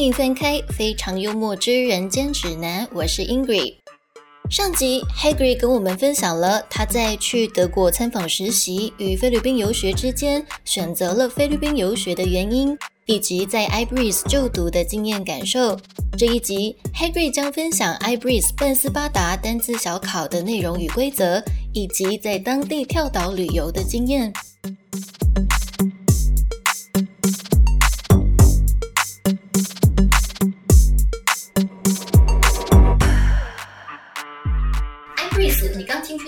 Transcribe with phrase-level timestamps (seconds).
[0.00, 3.74] 并翻开《非常幽默之人间指南》，我是 Ingrid。
[4.48, 15.78] 上集 Hagrid 跟我们分享了他在去德国参访实习与菲律宾游学之间选择了菲律宾游学的原因，以及在 ibreez 就读的经验感受。
[16.16, 21.44] 这一集 Hagrid 将分享 ibreez 半斯巴达单字小考的内容与规则，
[21.74, 24.32] 以及在当地跳岛旅游的经验。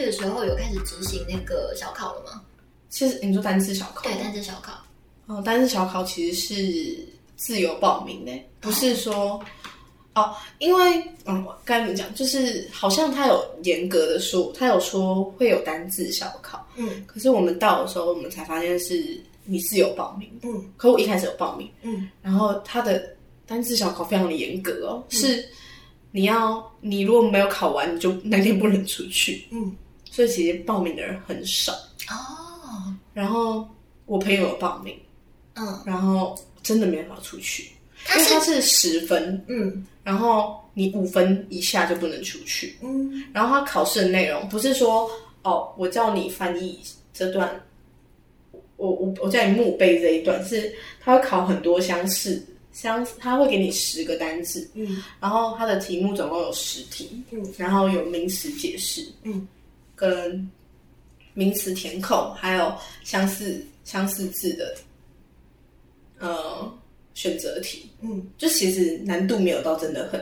[0.03, 2.43] 去的时候有开始执行那个小考了吗？
[2.91, 4.73] 其实你说单次小考，对，单次小考。
[5.27, 9.41] 哦，单次小考其实是自由报名的，不是说
[10.15, 17.05] 哦，因为嗯，该怎么讲，就是好像他有严格的说，他有说会有单次小考，嗯。
[17.07, 20.69] 可是我们到的时候，我们才发现是你自由报名，嗯。
[20.77, 22.09] 可我一开始有报名，嗯。
[22.21, 23.15] 然后他的
[23.47, 25.49] 单次小考非常的严格哦，是
[26.11, 29.75] 你要你如果没有考完，你就那天不能出去，嗯，
[30.13, 31.73] 所以其实报名的人很少。
[32.11, 33.67] 哦，然后
[34.05, 34.95] 我朋友有报名，
[35.55, 37.71] 嗯，然后真的没办法出去，
[38.11, 39.87] 因为它是十分，嗯。
[40.05, 42.77] 然后你五分以下就不能出去。
[42.83, 43.25] 嗯。
[43.33, 45.09] 然后他考试的内容不是说
[45.43, 46.79] 哦，我叫你翻译
[47.15, 47.49] 这段，
[48.77, 55.03] 我我我叫你默背这一段，是他会考很多相似相，他会给你十个单字，嗯。
[55.21, 57.41] 然后他的题目总共有十题，嗯。
[57.57, 59.47] 然后有名词解释，嗯，
[60.03, 60.51] 跟
[61.33, 64.75] 名词填空，还有相似相似字的
[66.19, 66.79] 呃
[67.15, 70.21] 选择题，嗯就其实难度没有到真的很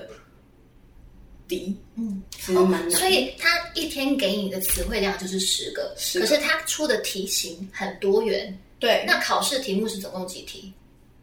[1.49, 2.91] 低，嗯，其实蛮难的。
[2.91, 8.55] 所以他一天给你的词汇量就是十个，10可是他出的题型很多元。
[8.79, 10.71] 对，那考试题目是总共几题？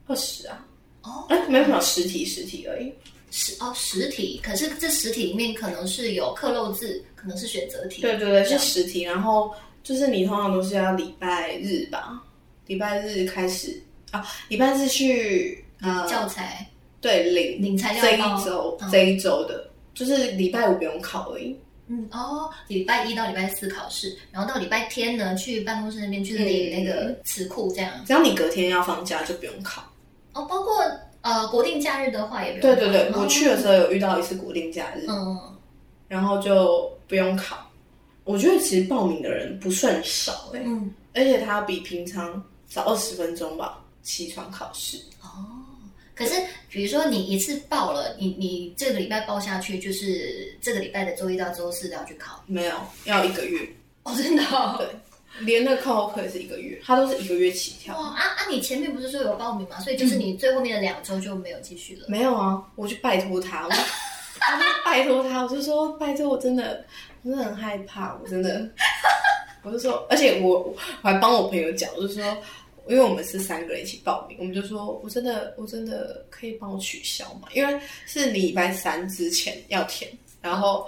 [0.08, 0.66] 二十啊，
[1.04, 2.92] 哦，哎，没有没有十题十题而已。
[3.30, 8.02] 十哦实题，可是这实体里面可能是有刻漏字，可能是选择题。
[8.02, 12.21] 对对对，是这样十题，然后就是你通常都是要礼拜日吧，
[12.66, 16.66] 礼拜日开始啊，礼拜日去呃教材
[17.02, 21.55] 对领领材料这一周、嗯这一周的，就是礼拜五不用考而已。
[21.89, 27.93] 嗯哦，礼拜一到礼拜四考试，然后到礼拜天呢去办公室那边去领那个词库这样。
[28.05, 29.82] 只要你隔天要放假就不用考。
[30.33, 30.76] 哦，包括
[31.27, 35.38] 呃国定假日的话也不用对对对，我去的时候有遇到一次国定假日，嗯
[36.08, 37.58] 然后就不用考。
[38.23, 44.98] 我觉得其实报名的人不算少哎、嗯而且他比平常早二十分钟吧起床考试。
[45.21, 45.27] 哦。
[46.14, 46.33] 可是，
[46.70, 52.73] 比如说你一次报了，你你这个礼拜报下去，就是这个礼拜的周一到周四都要去考没有，
[53.05, 53.67] 要一个月。
[54.04, 54.76] 哦，真的、哦。
[54.77, 54.87] 对，
[55.39, 57.98] 连那个课后课也是一个月，他都是一个月起跳。
[57.98, 58.49] 哇啊啊！
[58.49, 59.80] 你前面不是说有报名吗？
[59.80, 62.05] 所以就是你最后面的两周就没有继续了。
[62.08, 66.86] 没有啊，我去拜托他，我我就拜托他，我就说拜托，我真的，
[67.23, 68.67] 我真的很害怕，我真的，
[69.64, 72.23] 我就说，而且我我还帮我朋友讲，我就说，
[72.87, 77.48] 因为我们是三个人一起报名，我们就说我真的我真的可以帮我取消吗？
[77.54, 80.09] 因为是礼拜三之前要填，
[80.42, 80.87] 然后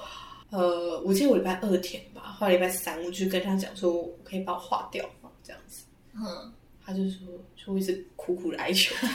[0.52, 5.30] 呃，我记得我礼拜二填吧，后来礼拜三我就跟他讲说，我可以把我划掉嘛？
[5.44, 5.84] 这样子，
[6.16, 6.52] 嗯，
[6.86, 7.20] 他就说，
[7.56, 8.96] 就一直苦苦的哀求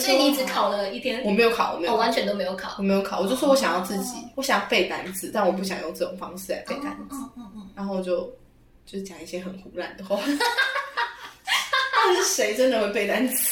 [0.00, 2.82] 所以你只考了一天，我没有考，我没有我，完全都没有考我。
[2.82, 8.30] 没有考，我就说我想要自己，我想要背单词，但我不想用这种方式来背单词，嗯嗯嗯，然后就
[8.86, 10.16] 就讲一些很胡乱的话。
[11.96, 13.50] 到底是谁真的会背单词？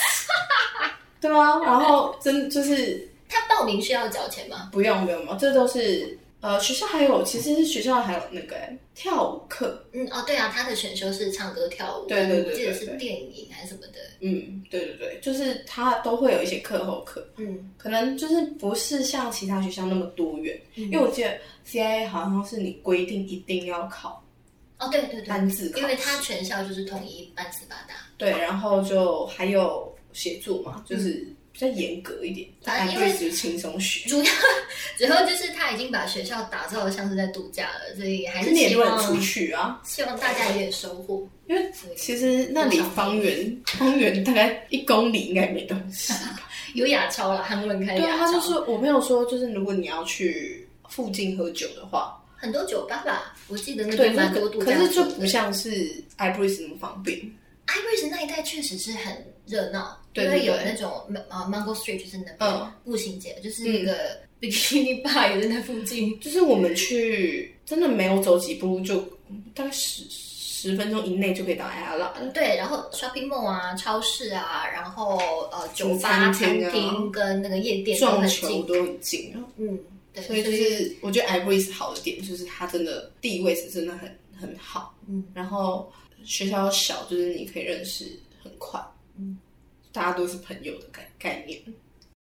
[1.21, 4.69] 对啊，然后真就是他报名需要交钱吗？
[4.73, 14.01] 不用不用不用，这都是呃学校还有，其实学校还有那个欸跳舞课，嗯哦，对啊，他的选修是唱歌跳舞，对对对我记得是电影还是什么的。
[14.21, 17.71] 嗯，对对对，就是他都会有一些课后课，嗯。
[17.79, 20.85] 可能就是不是像其他学校那么多元，嗯。
[20.85, 24.23] 因为我记得 CIA 好像是你规定一定要考
[24.79, 27.95] 哦，对对对，单字考试，因为他全校就是统一班斯巴达。
[28.19, 34.09] 对，然后就还有写作嘛，就是比较严格一点，但啊因为就是轻松学。
[34.09, 34.31] 主要
[34.97, 41.29] 主要就是他已经把学校打造的像是在度假了，所以还是希望出去啊，希望大家有点收获。
[41.49, 46.13] 因为其实那里方圆方圆大概一公里应该没东西。
[46.75, 55.13] 有雅超了，韩文开对啊，他就说我朋友说，就是如果你要去附近喝酒的话，很多酒吧吧，我记得那对，边蛮多度可是假村的。
[55.15, 55.71] 就不像是
[56.17, 57.19] iBreeze 那么方便。
[57.67, 59.15] iBreeze 那一带确实是很
[59.47, 60.91] 热闹，对因为有那种
[61.29, 66.19] 呃 Mango Street 就是那边、嗯步行街，就是那个 Bikini Bar 也在那附近。
[66.21, 69.01] 就是我们去真的没有走几步就
[69.55, 72.15] 大概十十分钟以内就可以到 Ella 了。
[72.35, 75.17] 对，然后 shopping mall 啊、超市啊，然后
[75.51, 78.49] 呃酒吧、餐餐厅啊跟那个夜店都撞很近。
[78.49, 79.43] 球都很近啊。
[79.57, 79.79] 嗯，
[80.13, 85.91] 对，所以就是我觉得 iBreeze 好的点就是它真的地位是真的很很好，嗯，然后
[86.25, 88.05] 学校小，就是你可以认识
[88.43, 88.81] 很快，
[89.19, 89.37] 嗯，
[89.93, 91.61] 大家都是朋友的概概念。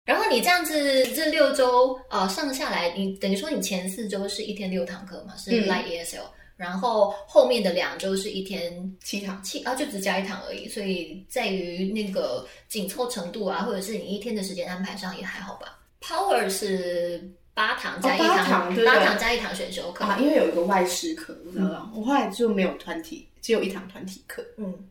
[0.04, 5.68] 然后你这样子这六周呃上下来，你等于说你前四周是一天六堂课嘛，是嗯。
[5.68, 6.24] Light ESL，、
[6.56, 15.78] 然后后面的两周是一天七堂，七啊，就只加一堂而已，所以在于那个紧凑程度啊，或者是你一天的时间安排上也还好吧。
[16.00, 20.04] Power 是八堂加一堂，八堂加一堂选修课。
[20.04, 24.88] 啊，因为有一个外事课，我知道，我后来就没有团体，只有一堂团体课，嗯。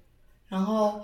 [0.48, 1.02] 然后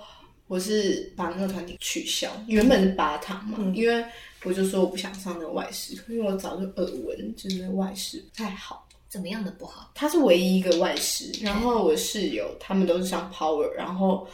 [0.47, 4.03] 我是把那个团体取消，原本是八堂嘛，嗯因为
[4.44, 8.88] 我就说我不想上那个外师，因为我早就耳闻就是那外师不太好。
[9.09, 9.89] 怎么样的不好？
[9.95, 14.27] 他是唯一一个外师，然后我室友他们都是上 Power，然后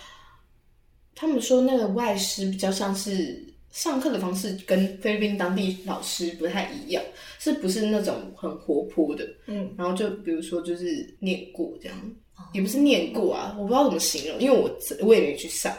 [1.13, 3.39] 他们说那个外师比较像是
[3.69, 7.03] 上课的方式跟菲律宾当地老师不太一样，
[7.37, 9.23] 是不是那种很活泼的？
[9.45, 12.15] 嗯，然后就比如说就是念过这样，
[12.53, 14.69] 也不是念过啊，我不知道怎么形容，因为我
[15.01, 15.75] 我也没去上，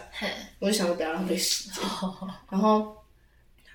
[0.59, 1.83] 我就想说不要浪费时间，
[2.51, 2.97] 然后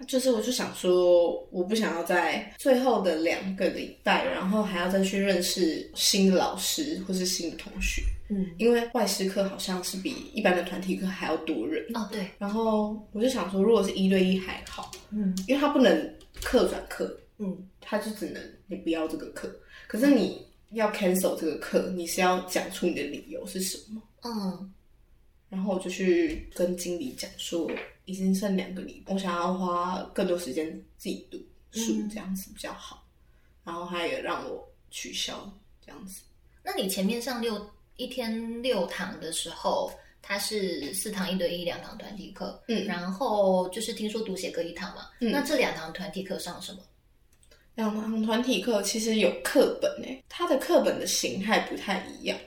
[0.08, 11.86] 就是我就想说，我不想要在最后的两个礼拜，然后还要再去认识新的老师或是新的同学，嗯，因为外师课好像是比一般的团体课还要多人。
[11.96, 19.54] 哦对，然后我就想说，如果是一对一还好，嗯因为他不能课转课，嗯他就只能你不要这个课。
[19.88, 24.02] 可是你要 cancel 这个课，你是要讲出你的理由是什么。
[24.24, 24.74] 嗯
[25.50, 27.72] 然后我就去跟经理讲说，
[28.06, 31.38] 已经剩两个礼拜，我想要花更多时间自己读
[31.72, 33.04] 书，嗯这样子比较好。
[33.64, 35.52] 然后他也让我取消
[35.84, 36.22] 这样子。
[36.64, 46.82] 那你前面上六一天六堂的时候，他是四堂一对一，两堂团体课，嗯然后就是听说读写各一堂嘛，嗯那这两堂团体课上什么？
[47.80, 52.38] 两堂团体课其实有课本诶，它的课本的形态不太一样，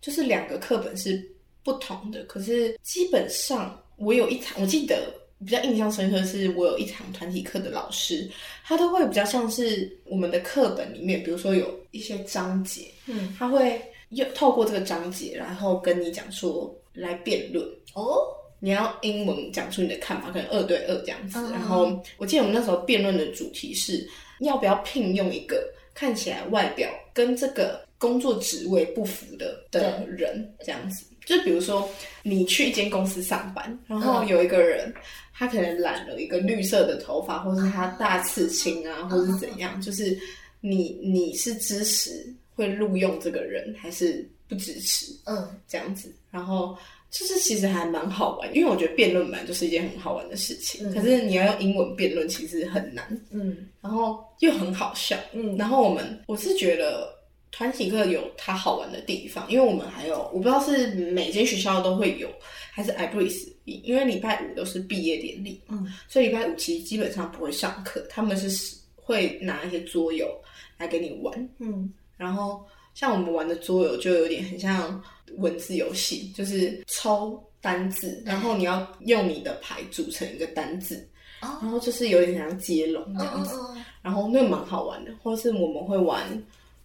[0.00, 1.20] 就是两个课本是
[1.64, 2.22] 不同的。
[2.24, 5.12] 可是基本上我有一堂，我记得
[5.44, 8.30] 比较印象深刻的是我有一堂团体课的老师，
[8.64, 17.66] 他都会比较像是我们的课本里面，比如说有一些章节，嗯，他会又透过这个章节，然后跟你讲说来辩论。
[17.94, 18.18] 哦，
[18.60, 21.40] 你要英文讲出你的看法，可能二对二这样子。
[21.40, 24.08] 嗯然后我记得我们那时候辩论的主题是
[24.40, 25.62] 要不要聘用一个
[25.94, 31.06] 看起来外表跟这个工作职位不符的的人，这样子。
[31.24, 31.88] 就比如说
[32.22, 34.92] 你去一间公司上班，然后有一个人。
[35.38, 40.18] 他可能染了一个绿色的头发，或是他大刺青啊，或是怎样，就是
[40.62, 45.12] 你你是支持会录用这个人，还是不支持？
[45.26, 46.74] 嗯这样子，然后
[47.18, 50.94] 就是其实还蛮好玩，因为我觉得辩论本来就是一件很好玩的事情，嗯。
[50.94, 53.68] 可是你要用英文辩论其实很难，嗯。
[53.80, 57.08] 然后又很好笑，嗯然后我们我是觉得
[57.50, 62.28] 团体课有它好玩的地方，因为我们还有我不知道是每间学校都会有，
[62.70, 70.28] 还是 iBreeze，因为礼拜五都是毕业典礼，嗯，所以礼拜五其实基本上不会上课，他们是会拿一些桌游
[70.76, 71.90] 来给你玩，嗯。
[72.18, 72.64] 然后
[72.94, 75.02] 像我们玩的桌游就有点很像
[75.36, 80.96] 文字游戏，就是抽单字，然后你要用你的牌组成一个单字，
[81.42, 86.24] 哦然后就是有点像接龙这样子，哦然后那个蛮好玩的，或是我们会玩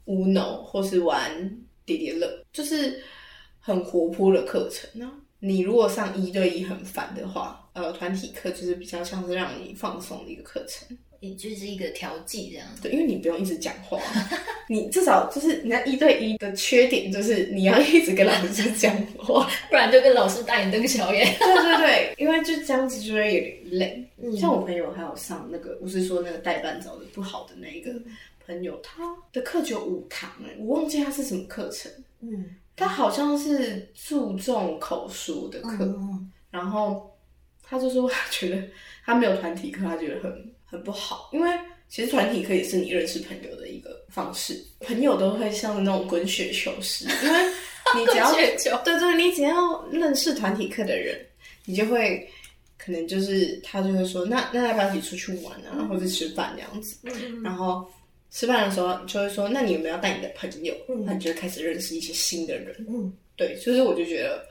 [0.05, 1.31] Uno，或是玩
[1.86, 3.01] 叠叠乐，就是
[3.60, 5.12] 很活泼的课程啊。
[5.39, 10.98] 你如果上一对一很烦的话，呃，团体课就是比较像是让你放松的一个课程。
[11.21, 12.67] 也就是一个调剂这样。
[12.81, 13.97] 对，因为你不用一直讲话，
[14.67, 19.49] 你至少就是你那一对一的缺点就是你要一直跟老师讲话。
[19.69, 21.25] 不然就跟老师大眼瞪小眼。
[21.39, 24.07] 对对对，因为就这样子就会有点累。
[24.17, 27.91] 嗯像我朋友还有上那个，我是说那个代班找的不好的那一个
[28.45, 37.15] 朋友，他的课只有五堂哎，我忘记他是什么课程，嗯他好像是注重口述的课，嗯然后
[37.63, 38.61] 他就说他觉得
[39.05, 41.51] 他没有团体课，他觉得很很不好，因为
[41.89, 47.39] 其实团体课也是你认识朋友的一个方式，朋友都会像那种滚雪球式，因为
[47.95, 51.19] 你 只要对对，你只要认识团体课的人，
[51.65, 52.25] 你就会
[52.77, 57.85] 可能就是他就会说，那那要不要一起出去玩啊，或者吃饭这样子，嗯然后。
[58.33, 60.73] 吃饭的时候就会说，那你有没有要带你的朋友？
[60.87, 62.73] 嗯那你就开始认识一些新的人。
[62.87, 64.47] 嗯对，所以我就觉得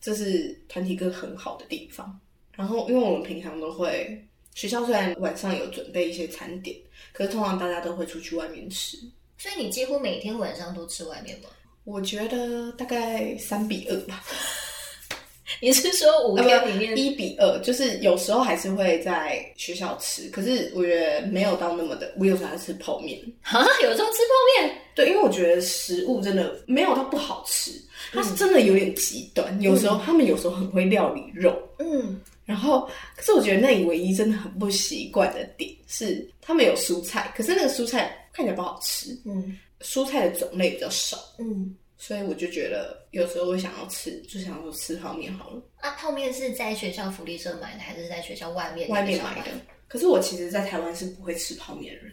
[0.00, 2.16] 这是团体课很好的地方。
[2.52, 4.24] 然后，因为我们平常都会
[4.54, 6.76] 学校虽然晚上有准备一些餐点，
[7.12, 8.96] 可是通常大家都会出去外面吃。
[9.36, 11.48] 所以你几乎每天晚上都吃外面吗？
[11.84, 14.22] 我觉得大概三比二吧。
[15.60, 22.12] 你是说五天里面一比二，就是有时候还是会在学校吃，可是我觉得没有到那么的。
[22.18, 27.70] 我有时候还吃泡面啊，有时候吃泡面，对，因为我觉得食物真的没有到不好吃，
[28.12, 29.60] 它是真的有点极端。
[29.60, 41.76] 有时候他们有时候很会料理肉，嗯，然后可是我觉得那里唯一真的很不习惯的点是，他们有蔬菜，可是那个蔬菜看起来不好吃，嗯，蔬菜的种类比较少，嗯。
[41.96, 45.62] 所以我就觉得有时候我想要吃，就想说吃泡面好了。
[45.76, 49.52] 啊，泡面是在学校福利社买的，还是在学校外面外面买的？
[49.88, 52.12] 可是我其实，在台湾是不会吃泡面的人，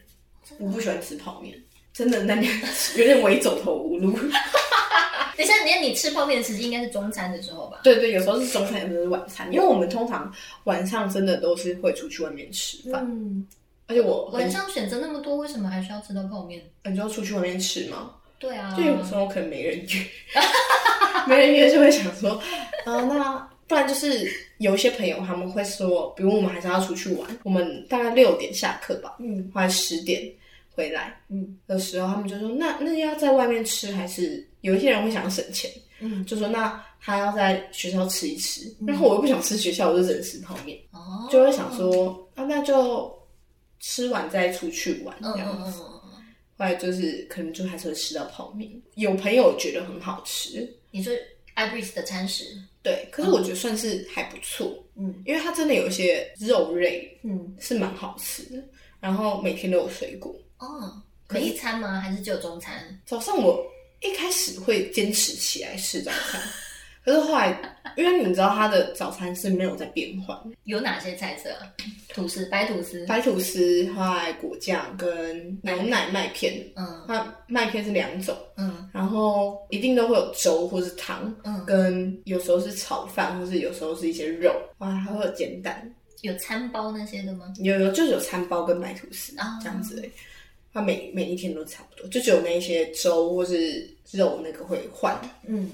[0.60, 1.62] 我不喜欢吃泡面，
[1.92, 2.50] 真的那边
[2.96, 4.18] 有点微走投无路。
[5.42, 7.80] 等下，你你吃泡面的时间应该是中餐的时候吧？
[7.84, 10.32] 对对，有时候是中餐，有时候是晚餐，因为我们通常
[10.66, 13.04] 晚上真的都是会出去外面吃饭。
[13.06, 13.46] 嗯，
[13.88, 16.62] 而且我晚上选择那么多，为什么还需要吃到泡面？
[16.86, 18.12] 你就要出去外面吃吗？
[18.40, 20.06] 对啊，就有时候可能没人约，
[21.28, 22.32] 没人约就会想说，
[22.86, 30.24] 啊，那不然就是有一些朋友他们会说，比如我们还是要出去玩，我们大概六点下课吧，嗯，或者十点
[30.76, 43.12] 回来，嗯的时候，他们就说，那那要在外面吃，还是有一些人会想要省钱，嗯，就说那他要在学校吃一吃，然后我又不想吃学校，我就只能吃泡面，哦，就会想说，啊，那就
[43.80, 45.80] 吃完再出去玩这样子。
[46.58, 50.72] 后来就是可能就还是会吃到泡面，有朋友觉得很好吃。
[50.92, 51.12] 你说
[51.56, 52.44] Iris 的餐食，
[52.84, 58.64] 对，可是我觉得算是还不错，嗯，因为它真的有一些肉类，嗯，是蛮好吃的。
[59.00, 62.00] 然后每天都有水果，哦，每一餐吗？
[62.00, 63.02] 还是只有中餐？
[63.08, 63.66] 早上我
[64.02, 66.42] 一开始会坚持起来吃早餐。
[67.04, 67.60] 可是后来，
[67.98, 71.50] 因为你知道他的早餐是没有在变换，有哪些菜色？
[72.10, 76.64] 吐司、白吐司、白吐司，后来果酱跟牛奶麦片。
[76.76, 78.38] 嗯，它麦片是两种。
[78.56, 81.34] 嗯，然后一定都会有粥或是汤。
[81.44, 84.54] 嗯，跟有时候是炒饭，或是有时候是一些肉。
[84.78, 85.92] 哇，还会有煎蛋。
[86.22, 87.52] 有餐包那些的吗？
[87.58, 90.08] 有有，就是有餐包跟白吐司这样子。
[90.74, 95.20] 它每每一天都差不多，就只有那一些粥或是肉那个会换。
[95.48, 95.72] 嗯。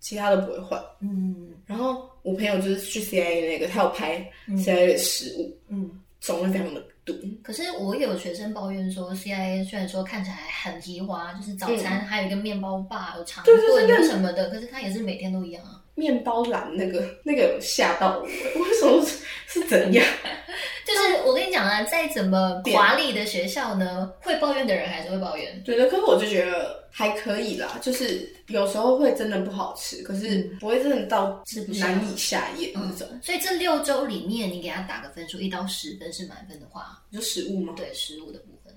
[0.00, 5.90] 其他都不会换，嗯，然后我朋友就是去 CIA 那个，他有拍 CIA 的食物，嗯，
[6.20, 7.16] 种类非常的多。
[7.42, 15.77] 可是我有学生抱怨说，CIA 虽然说看起来很提花，就是早餐还有一个面包霸，有长棍有什么的，可是它也是每天都一样啊。
[15.98, 19.04] 面包篮那个 那个吓到我，为什么
[19.48, 20.06] 是怎样？
[20.86, 25.62] 就是我跟你讲啊，再怎么华丽的学校呢，会抱怨的人还是会抱怨。
[25.64, 31.44] 对的，可是我就觉得还可以啦，就是有时候会真的不好吃，可是不会真的到
[31.78, 33.06] 难以下咽那种。
[33.22, 37.74] 所以这六周里面，你给他打个分数，一到十分是满分的话，就食物吗？
[37.76, 38.74] 对，食物的部分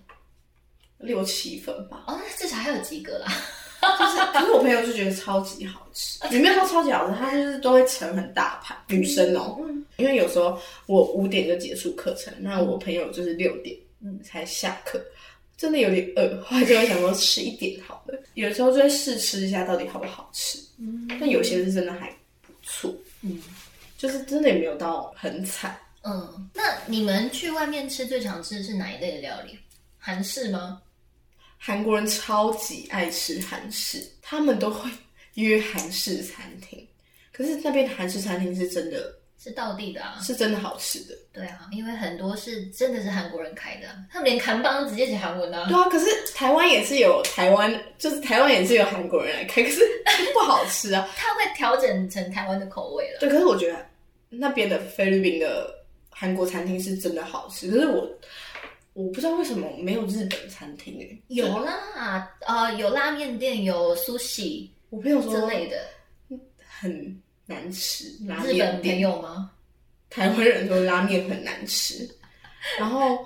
[0.98, 2.04] 六七分吧。
[2.08, 3.32] 哦，至少还有及格啦。
[3.82, 8.78] 就是，可是我朋友就觉得超级好吃，也没有说超级好吃，他就是都会盛很大盘。
[8.88, 9.60] 女生哦，
[9.98, 15.02] 因为有时候我五点就结束课程，那我朋友就是六点嗯才下课，
[15.58, 18.18] 真的有点饿，后来就会想说吃一点好了。
[18.36, 22.10] 有时候就会试吃一下到底好不好吃，嗯，但有些是真的还
[22.42, 23.42] 不错，嗯，
[23.98, 25.78] 就是真的也没有到很惨。
[26.04, 29.58] 嗯，那你们去外面吃最常吃的是哪一类的料理？
[30.00, 30.82] 韩式吗？
[31.64, 34.90] 韩国人超级爱吃韩式，他们都会
[35.36, 36.88] 约韩式餐厅。
[37.32, 41.16] 可是那边的韩式餐厅是真的是到地的啊，是真的好吃的。
[41.32, 45.68] 对啊，因为很多是真的是韩国人开的，他们连韩邦直接写韩文啊。
[45.70, 49.82] 对啊，可是台湾也是有台湾，就是台湾也是有韩国人来开，可是
[50.34, 51.08] 不好吃啊。
[51.16, 53.20] 他会调整成台湾的口味了。
[53.20, 53.86] 对，可是我觉得
[54.30, 55.72] 那边的菲律宾的
[56.10, 58.10] 韩国餐厅是真的好吃，可是我。
[58.94, 65.78] 我不知道为什么没有日本餐厅诶，有啦，呃，有拉面店，有苏西，我朋友说之类的，
[66.60, 68.06] 很难吃。
[68.44, 69.50] 日本朋友吗？
[70.10, 72.06] 台湾人说拉面很难吃，
[72.78, 73.26] 然后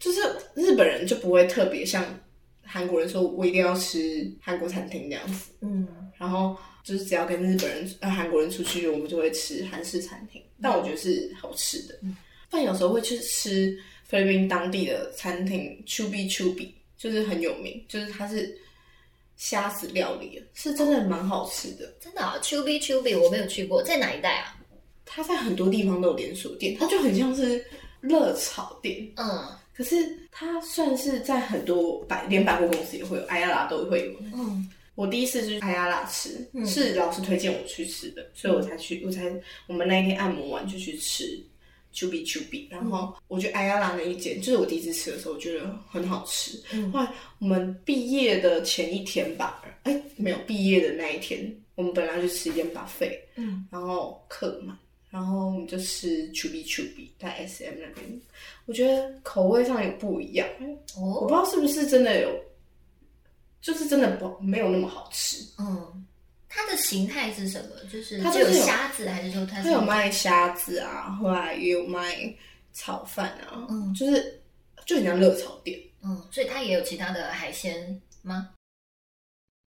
[0.00, 0.20] 就是
[0.54, 2.04] 日本人就不会特别像
[2.64, 5.52] 韩国人说，我一定要吃韩国餐厅这样子。
[5.60, 11.96] 嗯，然后就是只要跟日本人、呃韩国人出去，我们就会吃韩式餐厅，但我觉得是好吃的。
[12.50, 13.78] 但有时候会去吃。
[14.14, 18.56] 菲律宾当地的餐厅 Chubby Chubby 就是很有名，就是它是
[19.36, 21.92] 虾子料理，是真的蛮好吃的。
[22.00, 24.56] 真的啊，Chubby Chubby 我没有去过，在哪一带啊？
[25.04, 27.66] 它在很多地方都有连锁店，它就很像是
[28.00, 29.04] 热炒店。
[29.16, 34.12] 嗯，可是它算是在很多百连百货公司也会有，艾亚拉都会有。
[34.32, 39.24] 嗯，我第一次去艾亚拉吃，是老师推荐我去吃的，所以我才去，我才
[39.66, 41.36] 我们那一天按摩完就去吃。
[41.94, 46.60] Chubby Chubby，然后我觉得艾亚拉那一间，就是我第一次吃的时候，我觉得很好吃。
[46.72, 46.90] 嗯。
[46.92, 54.76] 后来我们毕业的前一天吧，哎，没有毕业的那一天，我们本来去吃一间 buffet，嗯，然后客满，
[55.10, 58.20] 然后我们就吃 Chubby Chubby 在 SM 那边，
[58.66, 60.46] 我觉得口味上有不一样，
[60.96, 62.30] 我不哦，知道是不是真的有，
[63.60, 65.44] 就是真的不没有那么好吃。
[65.58, 66.13] 嗯，它
[66.74, 67.68] 的形态是什么？
[67.90, 72.34] 就是它就是有虾子，还是说它是它有卖虾子啊，后来也有卖
[72.72, 74.40] 炒饭啊，嗯就是
[74.84, 75.78] 就很像热炒店。
[76.02, 78.50] 嗯，所以它也有其他的海鲜吗？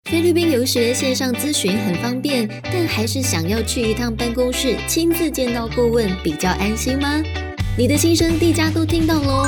[0.09, 7.21] 菲律宾留学线上咨询很方便，但还是想要去一趟办公室亲自见到顾问比较安心吗？
[7.77, 9.45] 你的心声，地家都听到喽。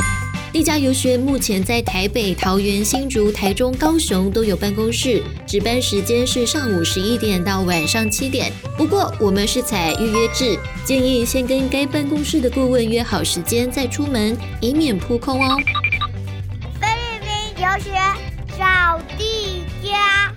[0.53, 8.53] 地家游学目前在台北、桃园、新竹、台中、高雄都有办公室，值班时间是上午十一点到晚上七点。
[8.77, 10.55] 不过我们是采预约制，
[10.85, 15.57] 建议先跟该办公室的顾问约好时间再出门，以免扑空哦。
[16.79, 17.91] 菲律宾游学
[18.55, 20.31] 找地家。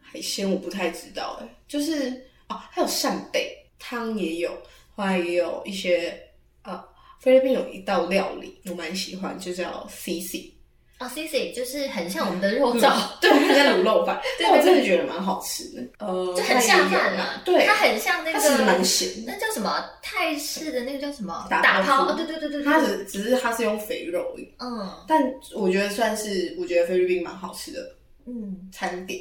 [0.00, 2.10] 海鲜我不太知道哎、就是
[2.48, 4.52] 哦，还有扇贝汤也有，
[4.94, 6.16] 后来也有一些
[6.62, 6.80] 呃，
[7.22, 10.50] 菲律宾有一道料理我蛮喜欢，就叫 CC，
[10.98, 19.84] 哦，C C 就是很像我们的肉燥，对，它像卤肉饭， 但我真的觉得蛮好吃的，呃，就很下饭啊啊。，对，它很像那它其实蛮咸的，那叫什么？
[20.02, 21.46] 泰式的那个叫什么？
[21.48, 22.06] 打打抛？
[22.08, 24.90] 哦，对对对对，它只只是它是用肥肉而已，嗯。
[25.06, 25.22] 但
[25.54, 27.94] 我觉得算是我觉得菲律宾蛮好吃的
[28.26, 28.68] 嗯。
[28.72, 29.20] 餐点。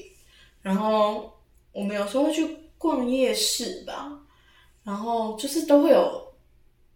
[0.64, 1.32] 然后
[1.72, 2.48] 我们有时候会去
[2.80, 4.12] 逛夜市吧，
[4.84, 6.21] 然后就是都会有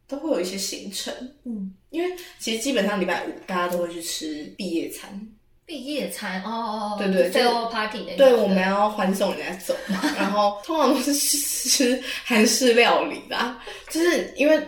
[0.07, 5.27] 都会有一些行程，嗯，因为其实基本上礼拜五大家都会去吃毕业餐，
[5.65, 14.62] 毕业餐哦哦哦，对对就 farewell party 对，我们要欢送人家走嘛，然后 通常都是吃韩式料理吧，就是因为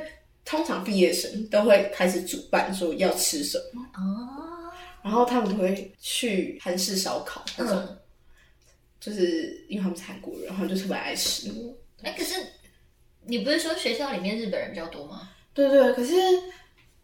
[0.46, 4.72] 通常毕业生都会开始主办说要吃什么，哦，
[5.04, 7.78] 然后他们都会去韩式烧烤那种。
[7.78, 7.98] 嗯，
[9.00, 11.50] 就是因为他们是韩国人，然后就特别爱吃。
[12.04, 12.34] 哎，可是
[13.28, 15.30] 你不是说学校里面日本人比较多吗？
[15.54, 16.14] 对对，可是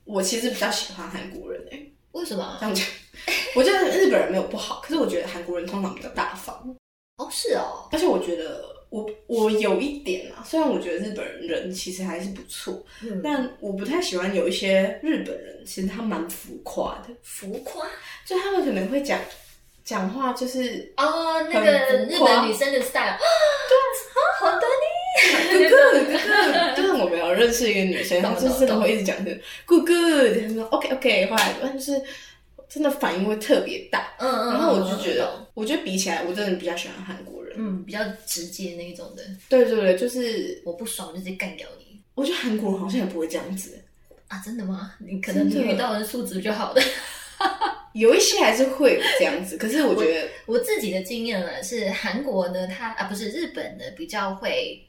[0.05, 2.65] 我其实比较喜欢韩国人诶、为什么这？
[2.65, 2.85] 样讲，
[3.55, 6.55] 我觉得日本人没有不好，可是我觉得韩国人通常比较大方，
[7.17, 17.85] 哦，是哦，而且我觉得我我有一点啊，虽然我觉得日本人人其实还是不错，嗯，但我不太喜欢有一些日本人，其实他蛮浮夸的，浮夸
[18.25, 19.19] 就他们可能会讲
[19.83, 21.71] 讲话就是哦，那个
[22.05, 23.75] 日本女生的 style，对，
[24.39, 24.67] 好的哥
[25.69, 25.69] 哥
[26.05, 29.31] 哥哥，就是我们有认识一个女生，她懂就是都会一直讲的
[29.65, 32.01] good good，她说 OK OK，后来但是
[32.67, 37.53] 真的反应会特别大，嗯嗯，然后我就觉得，我觉得比起来，我真的比较喜欢韩国人。
[37.55, 43.79] 嗯，比较直接那一种的，对对对，就是我不爽就直接干掉你我觉得韩国人好像也不会这样子，
[44.27, 44.41] 啊！
[44.43, 44.93] 真的吗？
[44.99, 46.81] 你可能你遇到的素质就好的。
[47.93, 54.83] 有一些还是会这样子，可是我觉得我自己的经验呢是，韩国呢，他啊不是日本的比较会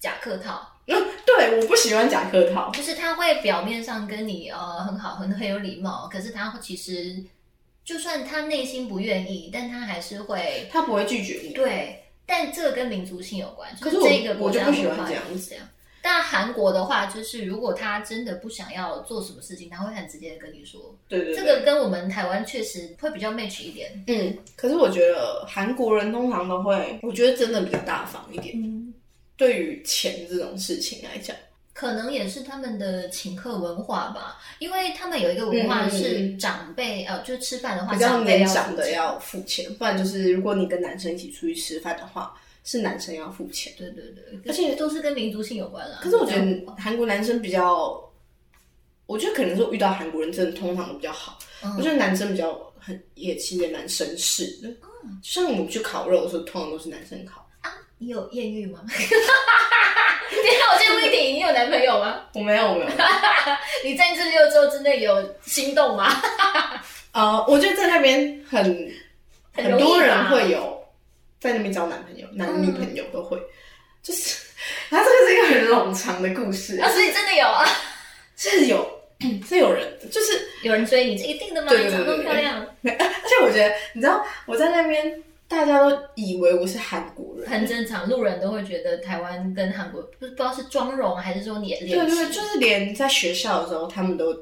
[0.00, 7.22] 假客套，嗯，对，我不喜欢假客套，就是他会表面上跟你呃很好，很很有礼貌，可是他其实
[7.84, 11.52] 就算他内心不愿意，但他还是会他不会拒绝你。
[11.52, 12.02] 对。
[12.32, 15.68] 但这个跟民族性有关，就是这个国家我就不喜文化欢这样是这样。
[16.00, 20.96] 但韩国的话，就是如果他真的不想要做什么事情，他会很直接的跟你说。
[21.08, 24.04] 对对对，这个跟我们台湾确实会比较 match 一点。
[24.06, 28.54] 嗯，可是我觉得韩国人通常都会，我觉得真的比较大方一点。
[28.62, 28.89] 嗯，
[29.40, 31.34] 对于钱这种事情来讲，
[31.72, 43.72] 可能也是他们的请客文化吧，因为他们有一个文化嗯嗯嗯是嗯长辈呃，就是吃饭的话，比较年长的要付钱，不然就是如果你跟男生一起出去吃饭的话，是男生要付钱。
[43.78, 46.00] 对对对，而且都是跟民族性有关啦。
[46.02, 47.98] 可是我觉得韩国男生比较，
[49.06, 51.38] 我觉得可能是遇到韩国人真的通常都比较好。
[51.64, 54.68] 嗯我觉得男生比较很也其实也蛮绅士的，
[55.22, 57.46] 就像我们去烤肉的时候，通常都是男生烤。
[58.02, 58.80] 你有艳遇吗？
[58.88, 62.22] 你好，我先问一题，你有男朋友吗？
[62.34, 62.90] 我没有，我没有。
[63.84, 66.10] 你在这六周之内有心动吗？
[67.12, 68.64] 呃，我觉得在那边很
[69.54, 70.82] 很很多人吧会有
[71.38, 73.38] 在那边交男朋友、男女朋友都会，
[74.02, 74.46] 就是
[74.88, 77.68] 它这个是一个很冗长的故事，啊，所以真的有啊，
[78.34, 79.02] 是有
[79.46, 81.68] 是有人，就是有人追你，这一定的吗？
[81.68, 94.32] 对对对对那么漂亮，而且我觉得你知道我在那边，大家都以为我是韩国人，很正常，路人都会觉得台湾跟韩国不不知道是妆容还是说脸对对对，就是连在学校的时候，他们都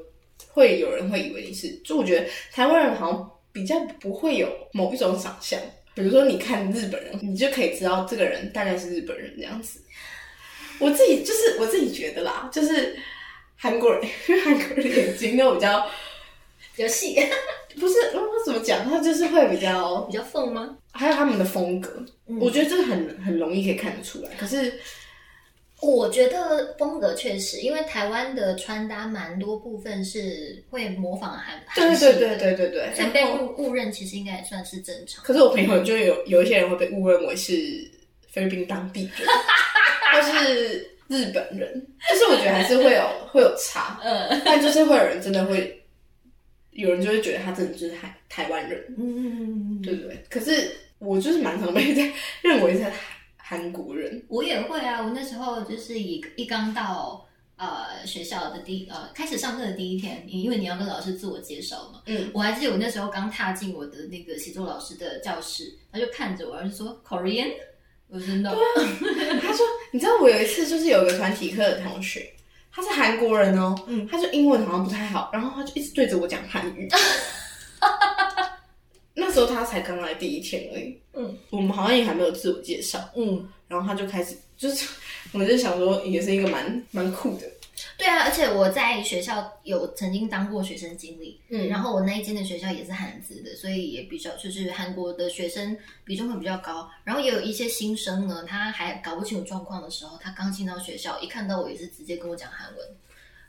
[0.51, 5.59] 会有人会以为你是，就我觉得台湾人好像比较不会有某一种长相，
[5.95, 9.81] 比如说你看日本人，你就可以知道这个人大概是日本人这样子。
[10.77, 12.95] 我自己就是我自己觉得啦，就是
[13.57, 15.87] 韩国人，因为韩国人眼睛都比较
[16.77, 17.19] 比较细，
[17.79, 18.87] 不是，我怎么讲？
[18.87, 20.77] 他就是会比较，比较缝吗？
[20.91, 24.29] 还有他们的风格，嗯我觉得这个很很容易可以看得出来。
[24.37, 24.79] 可是
[25.81, 35.23] 我觉得风格确实，因为台湾的穿搭蛮多部分是会模仿韩对对对对对对，所以被误误认其实应该也算是正常。
[35.23, 37.53] 可是我朋友就有有一些人会被误认为是
[38.27, 39.27] 菲律宾当地人，
[40.11, 45.78] 或是日本人，就是我觉得还是会有会有差， 嗯但就是会有人真的会，
[46.71, 50.23] 有人就会觉得他真的就是台台湾人，嗯，对不对？
[50.29, 52.93] 可是我就是蛮常被在认为是韩
[53.37, 55.01] 韩国人，我也会啊。
[55.01, 57.27] 我那时候就是一一刚到
[57.57, 62.03] 呃学校的第呃开始上课的第一天，因为你要跟老师自我介绍嘛。
[62.05, 67.53] 嗯，我还记得我那时候刚踏进我的那个写作老师的教室，他就看着我，然后就说 Korean，
[68.07, 68.55] 我真的
[69.41, 72.31] 他说， 你知道我有一次就是有个团体课的同学，
[72.79, 74.07] 他是韩国人哦，嗯。
[74.07, 76.87] 他就英文好像不太好，然后他就一直对着我讲韩语。
[79.15, 84.87] 那时候他才刚来第一天而已，嗯，我们好像也还没有自我介绍，嗯，然后他就开始就是，
[85.33, 87.45] 我就想说也是一个蛮蛮酷的，
[87.97, 96.89] 对啊，而且我在学校有曾经当过学生经理，嗯然后我那一间的学校也是韩资的，所以也比较就是韩国的学生比重会比较高。
[97.03, 102.87] 然后也有一些新生呢，他还搞不清楚状况的时候，他刚进到学校，一看到我也是直接跟我讲韩文。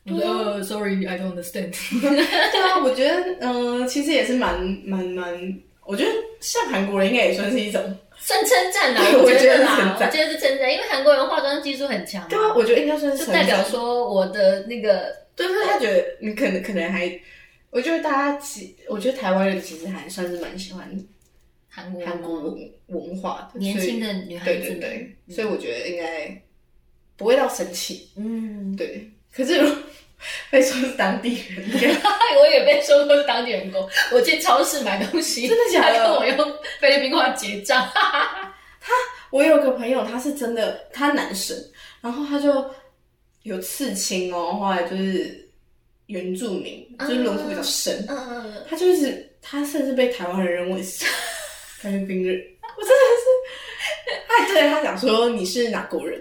[0.05, 1.75] 我说、呃 Sorry, I don't understand。
[2.01, 7.83] 对啊，我觉得嗯、呃其实也是蛮蛮蛮，我觉得像韩国人应该也算是一种，
[8.21, 17.11] 算称赞啦， 我我觉得啦，我觉得是称赞，因为韩国人化妆技术很强对啊，我觉得应该算是就代表说我的那个对，就是他觉得你可能可能还，
[17.71, 20.89] 我觉得大家其，我觉得台湾人其实还算是蛮喜欢
[21.69, 26.43] 韩国韩国文文化的，年轻的女孩对子们，对对，所以我觉得应该
[27.17, 29.11] 不会到生气，嗯，对。
[29.33, 29.77] 可是如果
[30.51, 31.97] 被说是当地人，
[32.41, 33.89] 我也被说过是当地员工。
[34.13, 37.89] 我去超市买东西，真的假的他跟我用菲律宾话结账。
[39.31, 41.57] 我有个朋友，他是真的，他男生，
[42.01, 42.69] 然后他就
[43.43, 45.49] 有刺青哦，后来就是
[46.07, 51.05] 原住民，就是轮廓比较深，嗯嗯，他就一直，他甚至被台湾人认为是
[51.79, 52.37] 菲律宾人，
[52.77, 56.21] 我真的是，他还对他讲说你是哪国人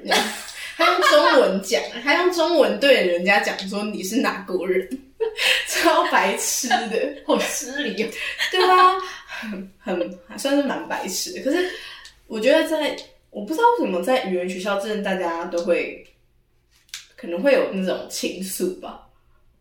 [0.80, 4.88] 他用中文讲，他用中文对人家讲说你是哪国人，
[5.68, 8.10] 超白痴的， 好失礼哦。
[8.52, 8.98] 对吧？
[9.28, 11.70] 很很还算是蛮白痴的，可是
[12.28, 12.96] 我觉得在
[13.30, 16.06] 我不知道为什么在语言学校，真的大家都会
[17.16, 19.08] 可能会有那种情愫吧，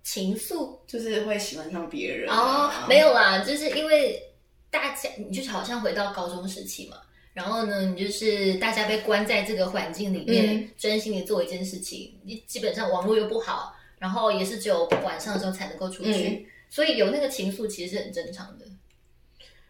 [0.02, 4.22] 情愫就是会喜欢上别人、哦啊，，没有啦，就是因为
[4.70, 6.96] 大家，你就是好像回到高中时期嘛。
[7.38, 12.12] 然后呢，你就是大家被关在这个环境里面，嗯专心的做一件事情。
[12.24, 18.66] 你基本上网络又不好，然后也是只有晚上的时候才能够出去，嗯所以有那个情愫其实是很正常的。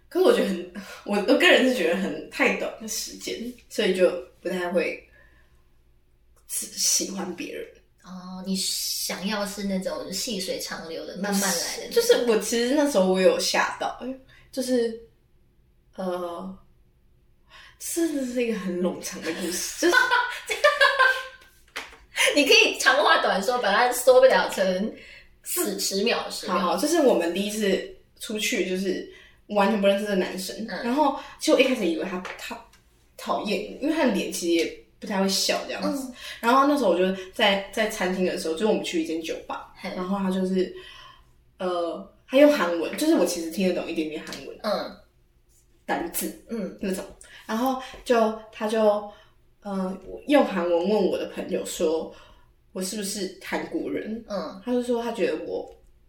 [0.08, 0.72] 可是我觉得很，
[1.04, 3.36] 我我个人是觉得很太短的时间，
[3.68, 5.06] 所以就不太会
[6.46, 7.66] 喜喜欢别人。
[8.02, 14.02] 哦，你想要是那种细水长流的、慢慢来的，就是我其实那时候我有吓到，
[14.50, 14.98] 就是
[15.96, 16.58] 呃，
[17.78, 19.96] 真的是一个很冗长的故事，就是
[22.34, 24.92] 你可以长话短说，把它缩不了成
[25.42, 26.58] 十十秒、十秒。
[26.58, 29.08] 好好，就是我们第一次出去，就是
[29.46, 30.84] 完全不认识的男生，嗯。
[30.84, 32.58] 然后其实我一开始以为他他
[33.16, 36.08] 讨厌，因为他的脸其实也不太会笑这样子。
[36.08, 36.14] 嗯。
[36.40, 39.90] 然后那时候我就在在餐厅的时候，就是我们去一间酒吧，嘿。
[39.96, 40.74] 然后他就是
[41.58, 44.96] 呃，他用韩文，就是我其实听得懂一点点韩文嗯。
[45.86, 46.76] 单字嗯。
[46.80, 47.04] 那种，
[47.48, 49.10] 然后就他就
[49.62, 52.14] 呃用韩文问我的朋友说，
[52.72, 54.22] 我是不是韩国人？
[54.28, 55.68] 嗯他就说他觉得我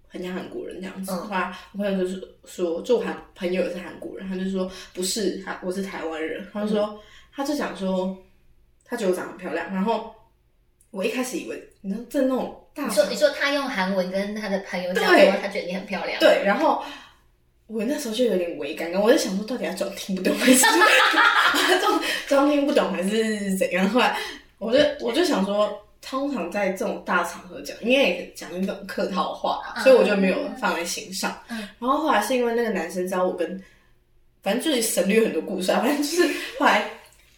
[0.09, 1.11] 很像韩国人这样子。
[1.13, 6.45] 嗯后来我朋友就是说，就我韩朋友也是韩国人，他就说不是，他我是台湾人。
[6.51, 6.99] 他就说，嗯
[7.33, 8.17] 他就想说，
[8.83, 9.73] 他觉得我长得很漂亮。
[9.73, 10.13] 然后
[10.91, 16.19] 我一开始以为，你知道，在那种大你说你说他用韩文跟他的朋友讲对说，他觉得你很漂亮。
[16.19, 16.83] 对，然后
[17.69, 20.65] 我那时候就有点微尴尬，我在想说，到底要装听不懂还是
[21.79, 23.87] 装装听不懂还是怎样？
[23.89, 24.17] 后来
[24.57, 31.39] 我就我就想说，通常在这种大场合讲，应该也讲那种客套话吧，嗯所以我就没有放在心上。
[31.49, 33.63] 嗯然后后来是因为那个男生知道我跟，
[34.41, 36.27] 反正就是省略很多故事啊，反正就是
[36.57, 36.89] 后来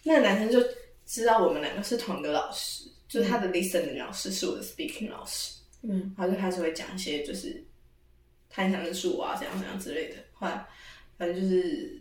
[0.02, 0.58] 那个男生就
[1.06, 5.52] 知道我们两个是同一个老师，就是他的 listening 老师是我的 speaking 老师。
[5.82, 7.62] 嗯他就开始会讲一些就是
[8.52, 10.16] 他很想认识我啊，怎样怎样之类的。
[10.34, 10.66] 后来
[11.16, 11.98] 反正就是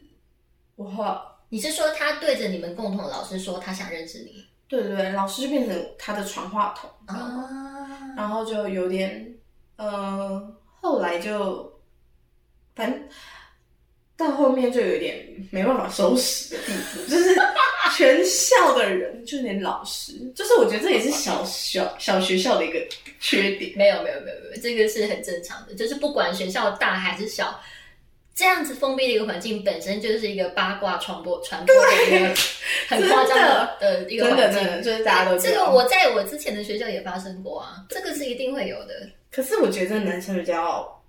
[0.76, 1.18] 我后来
[1.50, 4.46] 你是说他对着你们共同的老师说他想认识你？
[4.68, 9.38] 对对对，老师就变成他的传话筒，啊，然后就有点
[9.76, 11.82] 呃，后来就
[12.74, 13.10] 反正
[14.22, 17.36] 到后面就有点没办法收拾的地步，就是
[17.98, 22.80] 全校的人，就连老师，就是我觉得这也是小小小学校的一个
[23.20, 23.72] 缺点。
[23.76, 27.60] 没有没有没有没有，这个是很正常的，就是不管学校大还是小，
[28.34, 32.34] 这样子封闭的一个环境本身就是一个八卦传播传播的一个
[32.88, 34.64] 很夸张的的一个环境。
[34.64, 39.10] 真的就是大家都这个我在我之前的学校也发生过啊，这个是一定会有的。
[39.32, 41.01] 可是我觉得男生比较，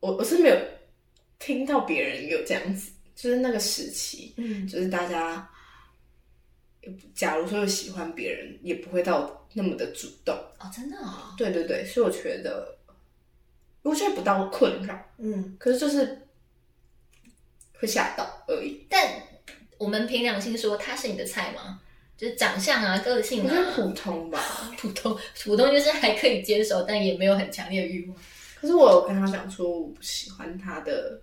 [0.00, 0.56] 我我是没有
[1.38, 5.48] 听到别人有这样子，就是那个时期，嗯，就是大家，
[7.14, 10.34] 假如说有喜欢别人，也不会到那么的主动。
[10.58, 12.78] 哦，真的啊、对对对，所以我觉得，
[13.82, 16.26] 我觉得不到困扰，嗯，可是就是
[17.74, 18.86] 会吓到而已。
[18.88, 19.22] 但
[19.78, 21.80] 我们凭良心说，他是你的菜吗？
[22.16, 24.40] 就是长相啊、个性啊，我觉得普通吧。
[24.76, 28.16] 普通普通就是还可以接受，但也没有很强烈的欲望。
[28.60, 31.20] 可是我有跟他讲说，我不喜欢他的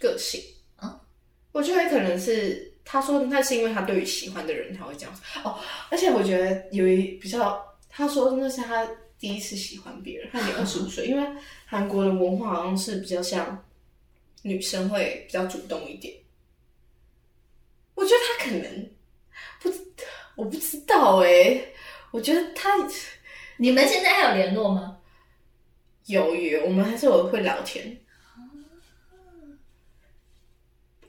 [0.00, 0.42] 个性。
[0.76, 1.00] 啊
[1.52, 5.58] 我觉得可能是他说那是因为他对于喜欢的人他会这样子哦，
[5.90, 11.26] 而且我觉得有一比较，他说那是他第一次喜欢别人，他年二十五岁，因为
[11.66, 13.64] 韩国的文化好像是比较像
[14.42, 16.14] 女生会比较主动一点。
[17.94, 18.90] 我觉得他可能
[19.60, 19.80] 不知，
[20.36, 21.60] 我不知道哎、
[22.12, 22.70] 我觉得他
[23.58, 24.98] 你们现在还有联络吗？
[26.06, 27.98] 有有，我们还是有会聊天。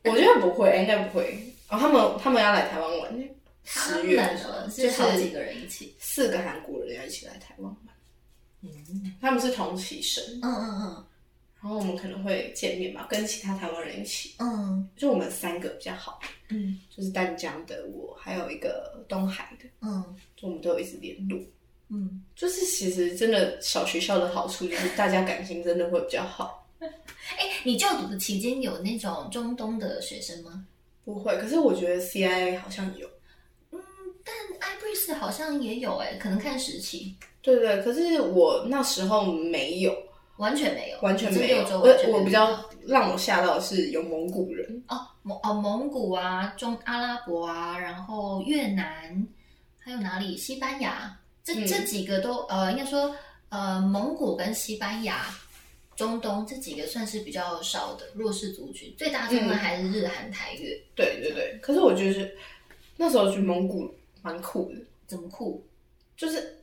[0.03, 1.53] 我觉得不会，应该不会。
[1.69, 3.29] 哦，他们他们要来台湾玩，
[3.63, 4.17] 十月
[4.67, 5.95] 就是好几个人一起。
[5.99, 8.73] 四个韩国人要一起来台湾玩。
[9.21, 11.05] 他们是同期生，嗯嗯
[11.61, 14.33] 然后我们可能会见面吧，跟其他台湾人一起。
[14.39, 21.39] 嗯就我们三个比较好，嗯就是淡江的我，还有一个东海的，嗯就我们都有一直联络。
[21.89, 22.23] 嗯。
[22.35, 26.67] 就是其实真的小学校的好处就是大家感情真的会比较好。
[26.79, 30.65] 哎，你就读的期间有那种中东的学生吗？
[31.03, 33.07] 不会，可是我觉得 CIA 好像有。
[33.71, 33.79] 嗯
[34.23, 34.35] 但
[34.77, 39.95] iBreeze 好像也有哎，可能看时期，对对，可是我那时候没有，
[40.37, 41.63] 完全没有，完全没有。
[41.79, 49.27] 我我比较让我吓到的是有蒙古人，哦蒙哦蒙古啊、中阿拉伯啊，然后越南，
[49.79, 50.37] 还有哪里？
[50.37, 53.15] 西班牙，这、嗯这几个都呃，应该说
[53.49, 55.25] 呃，蒙古跟西班牙、
[55.95, 61.57] 中东这几个算是比较少的弱势族群，最大宗的嗯还是日韩台越，对对对。
[61.61, 62.29] 可是我觉得
[62.95, 65.65] 那时候去蒙古蛮酷的，怎么酷？
[66.15, 66.57] 就是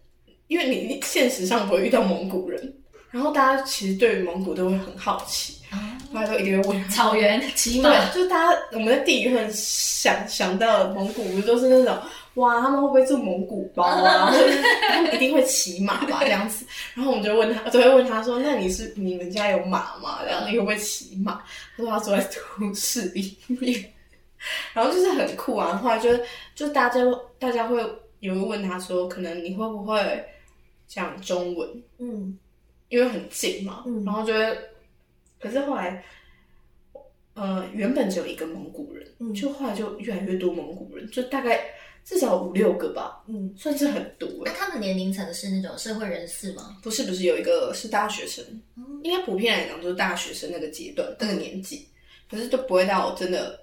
[0.47, 2.75] 因为你你现实上不会遇到蒙古人，
[3.11, 6.89] 然后大家其实对于蒙古都会很好奇，啊，大家都一定会问。
[6.89, 11.99] 草原骑马，对，就是大家我们在地理上想想到蒙古不都是那种
[12.37, 14.31] 哇，他们会不会住蒙古包啊？
[14.89, 16.65] 他们一定会骑马吧这样子。
[16.95, 20.21] 然后我们就问他，就会问他说：“那你是你们家有马吗？
[20.25, 21.43] 这样你会不会骑马？”
[21.77, 22.19] 他说他住在
[22.59, 23.93] 都市里面，
[24.75, 25.77] 然后就是很酷啊。
[25.77, 26.11] 后来就
[26.55, 27.01] 就大家
[27.39, 27.81] 大家会
[28.21, 30.25] 有人问他说：“可能你会不会
[30.87, 31.69] 讲中文？”
[31.99, 32.39] 嗯
[32.89, 34.59] 因为很近嘛，嗯然后就会，
[35.41, 36.05] 可是后来，
[37.35, 41.61] 呃，原本只有一个蒙古人，嗯就后来就越来越多蒙古人，就大概
[42.07, 44.29] 至少五六个吧，嗯，算是很多。
[44.45, 44.55] 那哎。
[44.57, 46.79] 他们年龄层是那种社会人士吗？
[46.81, 48.45] 不是不是，有一个是大学生，
[48.77, 51.89] 嗯应该普遍来讲就是大学生那个阶段那个年纪，
[52.31, 53.61] 可是都不会到真的，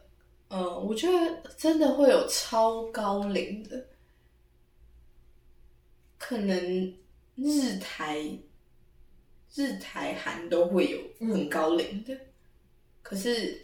[0.49, 3.86] 呃，我觉得真的会有超高龄的，
[6.17, 6.93] 可能
[7.36, 8.21] 日台、
[9.56, 10.99] 日台韩都会有
[11.34, 12.17] 很高龄的，
[13.01, 13.62] 可是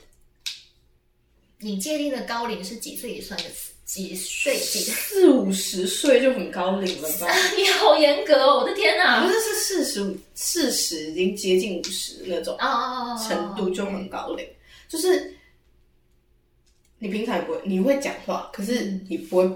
[1.58, 3.50] 你界定的高龄是几岁也算个
[3.90, 4.82] 几岁几？
[4.82, 7.28] 四五十岁就很高龄了吧？
[7.58, 8.60] 你好严格哦！
[8.60, 9.26] 我的天哪！
[9.26, 12.56] 不是是四十五、四十已经接近五十那种。
[12.60, 14.48] 哦，程度就很高龄，
[14.88, 15.34] 就是
[17.00, 19.52] 你平常也不会，你会讲话，可是你不会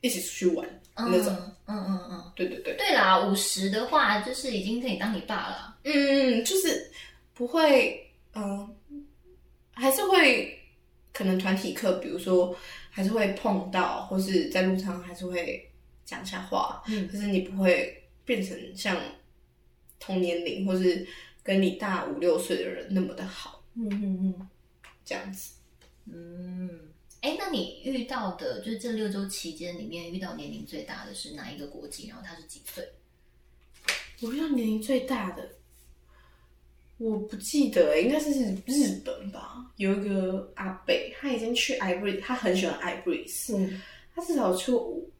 [0.00, 1.32] 一起出去玩嗯那种。
[1.68, 5.76] 嗯嗯嗯，对对对，对啦，五十的话就是已经可以当你爸了。
[5.84, 6.90] 嗯，就是
[7.34, 8.04] 不会，
[8.34, 8.68] 嗯、
[9.74, 10.58] 还是会
[11.12, 12.52] 可能团体课，比如说
[12.90, 15.70] 还是会碰到，或是在路上还是会
[16.04, 19.00] 讲一下话，嗯可是你不会变成像
[19.98, 21.06] 同年龄或是
[21.42, 24.48] 跟你大五六岁的人那么的好，嗯嗯嗯
[25.04, 25.52] 这样子。
[26.06, 26.80] 嗯。
[27.22, 32.08] 哎，那你遇到的就是这六周期间里面遇到年龄最大的是哪一个国籍？
[32.08, 32.82] 然后他是几岁？
[34.22, 35.56] 我遇到年龄最大的，
[37.00, 38.30] 我不记得、欸，应该是
[38.66, 39.64] 日本吧。
[39.76, 42.78] 有一个阿北，他已经去 iBreeze，他很喜欢
[43.54, 43.80] 嗯，
[44.14, 45.10] 他至少去五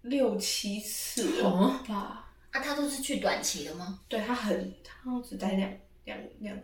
[0.00, 2.26] 六七次了哦吧？
[2.52, 4.00] 啊，他都是去短期的吗？
[4.08, 5.70] 对他很，他只待两
[6.04, 6.58] 两两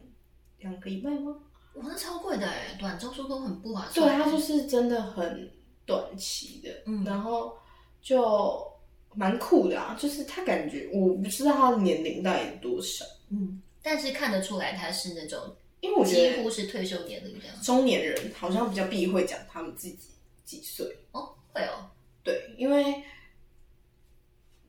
[0.60, 1.36] 两个礼拜吗？
[1.74, 5.50] 哇，那超贵的哎，短周数都很不划对，他就是真的很
[5.84, 7.54] 短期的，嗯然后
[8.00, 8.66] 就
[9.14, 17.56] 蛮酷的啊，就是他感觉我不知道他的年龄到底是多少，嗯，但是看得出来他是那种因为我觉得几乎是退休年龄这样。
[17.62, 19.96] 中年人好像比较避讳讲他们自己
[20.44, 21.86] 几岁，哦，会哦，
[22.24, 22.82] 对，因为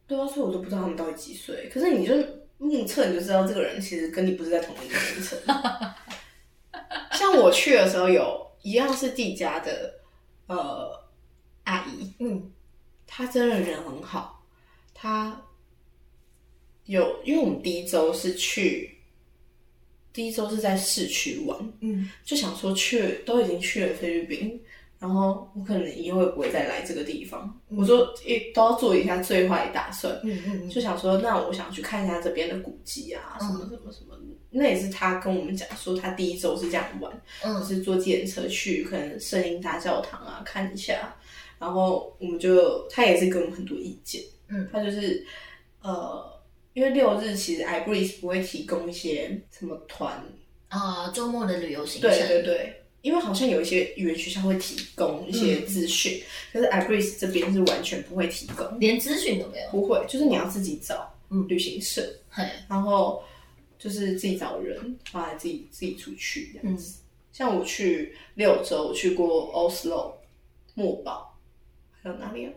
[0.06, 1.68] 对啊，所以我都不知道他们到底几岁。
[1.68, 2.14] 可是你就
[2.60, 5.40] 目测你就知道这个人其实跟你不是在同一个年龄层。
[7.18, 10.02] 像我去的时候有一样是地家的
[10.46, 11.10] 呃
[11.64, 12.54] 阿姨，嗯
[13.08, 14.46] 她真的人很好，
[14.94, 15.42] 她
[16.86, 18.96] 有因为我们第一周是去。
[20.18, 22.10] 第一周是在市区玩，嗯。
[22.26, 24.60] 就想说去都已经去了菲律宾，
[24.98, 27.56] 然后我可能以后也不会再来这个地方。
[27.68, 34.18] 我说一都要做一下最坏打算，嗯嗯就想说那我想去看一下这边的古迹啊，什么什么什么。
[34.50, 37.12] 那也是他跟我们讲说，他第一周是这样玩，
[37.44, 41.16] 就嗯是坐计程车去可能圣婴大教堂啊看一下，
[41.60, 44.68] 然后我们就他也是给我们很多意见，嗯。
[44.72, 45.24] 他就是
[45.84, 46.36] 呃。
[46.78, 50.24] 因为六日其实 iBreeze 不会提供一些什么团
[50.68, 52.08] 啊，周末的旅游行程。
[52.08, 56.22] 对对对，因为好像有一些语言学校会提供一些资讯，
[56.54, 59.70] 可是 iBreeze 这边是完全不会提供，连资讯都没有。
[59.72, 63.24] 不会，就是你要自己找嗯旅行社，嘿，然后
[63.80, 67.00] 就是自己找人，后来自己自己出去这样子。
[67.34, 70.14] 像我去六州，我去过 Oslo、
[70.76, 71.36] 墨宝，
[72.04, 72.52] 还有哪里啊？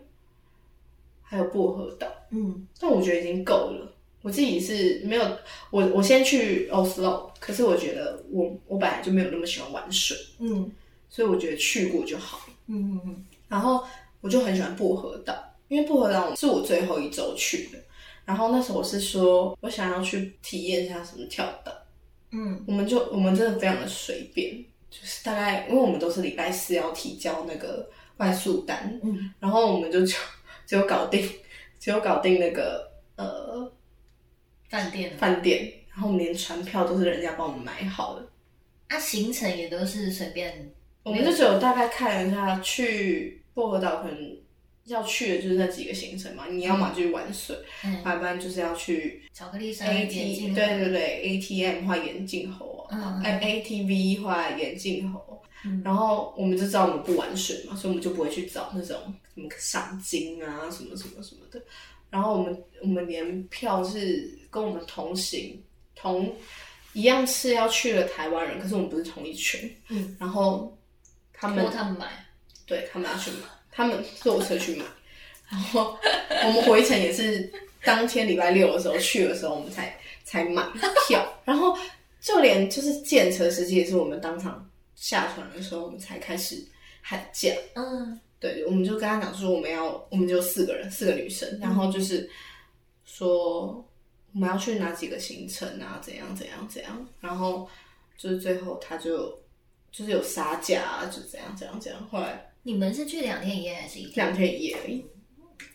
[1.23, 3.91] 还有薄荷岛，嗯但我觉得已经够了。
[4.21, 5.37] 我自己是没有，
[5.69, 10.17] 我我先去 Oslo，可是我觉得我我本来就没有那么喜欢玩水。
[10.39, 10.71] 嗯
[11.09, 12.47] 所以我觉得去过就好。
[12.67, 13.83] 嗯嗯嗯然后
[14.21, 15.35] 我就很喜欢薄荷岛，
[15.67, 17.77] 因为薄荷岛是我最后一周去的。
[18.23, 21.73] 然后那时候我是说我想要去体验一下什么跳岛，
[22.31, 30.15] 嗯我们就我们真的非常的随便，就是大概因为我们都是礼拜四要提交那个外宿单，嗯，然后我们就就
[30.65, 31.27] 只有搞定，
[31.77, 33.69] 只有搞定那个呃
[34.71, 38.25] 饭店饭店，然后我们连船票都是人家帮我们买好的。
[38.87, 40.71] 啊，行程也都是随便。
[41.03, 44.37] 我们就只有大概看了一下，去薄荷岛可能
[44.85, 46.45] 要去的就是那几个行程嘛。
[46.49, 55.41] 你要么就去玩水，嗯，要不然就是要去巧克力山 A 眼 T，镜，对对对，ATM 画眼镜猴嗯啊，哎 ATV 画眼镜猴。
[55.63, 58.97] 嗯然后我们就知道我们不玩水嘛，所以我们就不会去找那种
[59.35, 61.61] 什么赏金啊，什么什么什么的。
[62.09, 65.59] 然后我们我们连票是跟我们同行
[65.95, 66.31] 同
[66.93, 69.75] 一样是要去了台湾人，可是我们不是同一群。
[69.87, 70.77] 嗯，然后
[71.33, 72.07] 他们托他们买。
[72.67, 74.85] 对他们要去买，他们坐车去买，
[75.49, 75.97] 然后
[76.45, 77.51] 我们回程也是
[77.83, 80.65] 当天礼拜六的时候去的时候，我们才才买
[81.05, 81.77] 票，然后
[82.21, 86.65] 就连就是建车司机也是我们当场下船的时候，我们才开始
[87.01, 87.51] 喊价。
[87.73, 92.29] 嗯对，我们就跟他讲说我们要，我们就四个人，四个女生，然后就是
[93.03, 93.85] 说
[94.33, 97.67] 我们要去哪几个行程啊，怎样怎样怎样，然后
[98.17, 99.37] 就是最后他就
[99.91, 104.25] 就是有杀价啊，就怎样怎样怎样，后来你们是去两天一夜还是一天？
[104.27, 105.05] 两天一夜而已。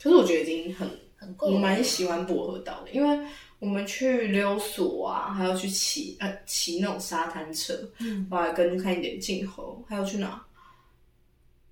[0.02, 1.58] 可是我觉得已经很，我很够我。
[1.58, 3.26] 蛮喜欢薄荷岛的，因为
[3.58, 10.42] 我们去溜索啊，还要去骑呃骑那种沙滩车，嗯后来跟去看眼镜猴，还有去哪？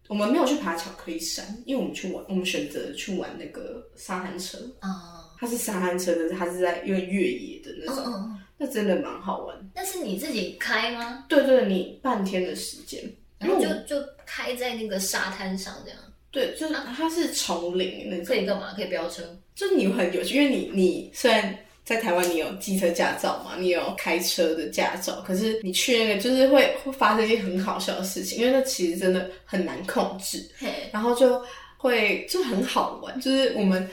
[0.08, 9.56] 我们没有去爬巧克力山，因为我们去玩，我们选择去玩那个沙滩车，啊，它是沙滩车，但是它是在因为越野的那种，嗯嗯嗯，那真的蛮好玩。
[9.74, 11.24] 那是你自己开吗？
[11.28, 13.02] 对对，你半天的时间，
[13.38, 15.98] 然后就就开在那个沙滩上这样，
[16.30, 18.72] 对，就是它是丛林那种，可以干嘛？
[18.74, 19.22] 可以飙车。
[19.54, 31.40] 就是你很有趣，因为你你虽然在台湾你有机车驾照嘛，你有开车的驾照，可是你去那个就是会会发生一些很好笑的事情，因为那其实真的很难控制，嘿，然后就
[31.76, 33.88] 会就很好玩，就是我们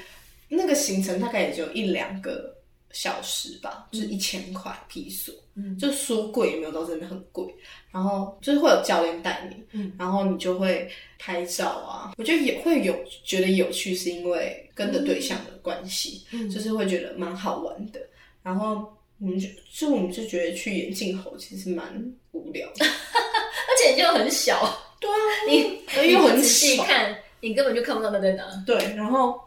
[0.54, 2.54] 那个行程大概也就一两个
[2.92, 5.78] 小时吧，就是一千块披索，嗯。
[5.78, 7.46] 就说贵也没有到真的很贵，
[7.90, 9.94] 然后就是会有教练带你，嗯。
[9.98, 12.94] 然后你就会拍照啊，我觉得也会有
[13.24, 16.50] 觉得有趣，是因为跟的对象的关系，嗯。
[16.50, 18.02] 就是会觉得蛮好玩的，
[18.44, 25.16] 然后我们就就我们就觉得去眼镜猴其实蛮无聊的， 而且就很小，对啊，
[25.48, 28.44] 你而又很你不仔细看，你根本就看不到它在哪。
[28.66, 29.40] 对，然后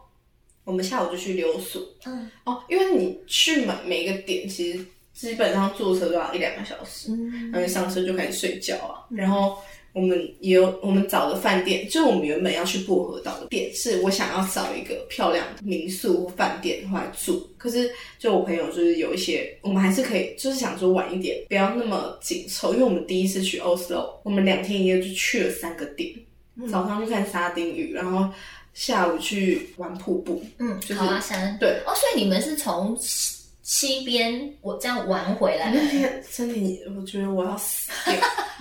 [0.65, 2.29] 我们下午就去溜索，嗯。
[2.43, 7.51] 哦，因为你去每每一个点，其实基本上坐车都要一两个小时，嗯。
[7.51, 9.57] 然后上车就开始睡觉啊，然后
[9.93, 17.49] 我们也有我们找的饭店，就是我们原本要去薄荷岛的店，是我想要找一个漂亮的民宿饭店回来住。
[17.57, 17.89] 可是
[18.19, 26.13] 就我朋友就是有一些，我们还是可以，就是想说晚一点，不要那么紧凑，因为我们第一次去 Oslo，我们两天一夜就去了三个点，
[26.69, 28.29] 早上去看沙丁鱼，然后
[28.75, 31.57] 下午去玩瀑布，嗯，就是考拉山。
[31.59, 31.81] 对。
[31.87, 35.81] 哦，所以你们是从西西边我这样玩回来的。
[35.81, 38.15] 那天身体，我觉得我要死掉。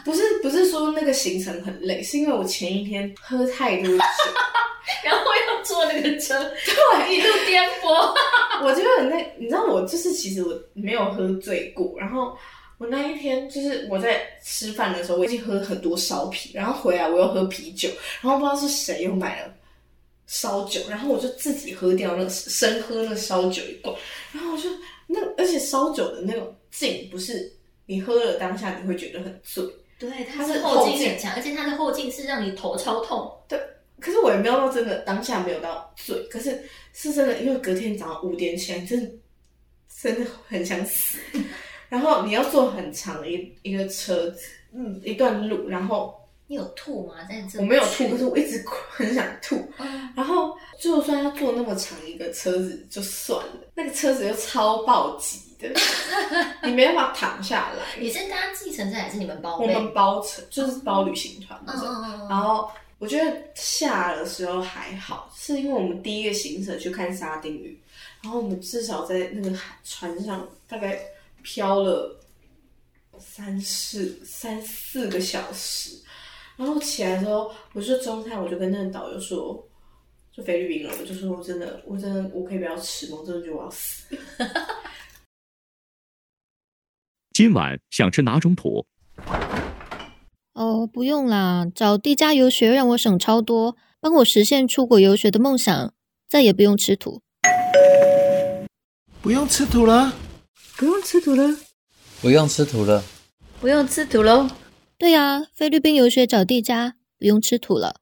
[0.04, 3.98] 不是不是说那个行程很累，是因为我前一天喝太多酒，
[5.02, 8.14] 然后要坐那个车，对，一路颠簸。
[8.62, 12.36] 我觉得那你知道我就是其实我没有喝醉过，然后
[12.78, 17.88] 我那一天就是我在吃饭的时候我已经喝很多烧啤，然后回来我又喝啤酒，
[18.20, 19.52] 然后不知道是谁又买了
[20.26, 23.94] 烧酒，然后我就自己喝掉那个生喝那烧酒一罐，
[24.32, 24.68] 然后我就
[25.06, 27.52] 那而且烧酒的那种劲不是
[27.86, 29.64] 你喝了当下你会觉得很醉。
[29.98, 33.32] 对，它它是是后劲很强，而且它的后劲是让你头超痛。
[33.48, 33.58] 对
[34.00, 36.62] 可是我也没有到真的当下没有到醉，可是
[36.92, 39.10] 是真的，因为隔天早上五点起来，真的
[40.02, 41.16] 真的很想死。
[41.88, 46.14] 然后你要坐很长的一一个车子，嗯，一段路，然后
[46.54, 47.14] 你有吐吗？
[47.28, 49.56] 在这我没有吐，可是我一直 很想吐。
[49.78, 55.68] 嗯然后就算要坐那么长一个车子就算了，那个车子又超暴挤的，
[56.62, 57.82] 你没办法躺下来。
[57.98, 59.58] 你是搭计程车还是你们包？
[59.58, 61.88] 我们包车就是包旅行团那嗯种。
[61.88, 67.76] 嗯嗯然后我觉得下的时候还好，是因为我们第一个行程去看沙丁鱼，
[68.22, 70.96] 然后我们至少在那个海船上大概
[71.42, 72.16] 漂了
[73.18, 75.90] 三四三四个小时，
[76.56, 79.68] 然后起来的时候，我就中餐，我就跟那个导游说，
[80.32, 83.18] 就菲律宾人，我就说我真的，我真的，我可以不要吃吗？
[83.20, 84.16] 我真的觉得我要死。
[87.32, 88.86] 今晚想吃哪种土？
[90.52, 95.92] 哦，不用啦，找地家游学让我省超多，帮我实现出国游学的梦想，
[96.28, 97.22] 再也不用吃土。
[99.20, 100.12] 不用吃土了，
[100.76, 101.56] 不用吃土了，
[102.20, 103.02] 不用吃土了，
[103.60, 104.48] 不用吃土喽。
[104.96, 108.00] 对呀、菲律宾游学找地家不用吃土了。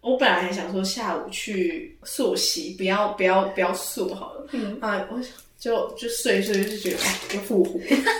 [0.00, 7.78] 我本来还想说下午去溯溪，不要不要不要溯好了，嗯啊，我想就就睡一睡就觉得啊，又复活，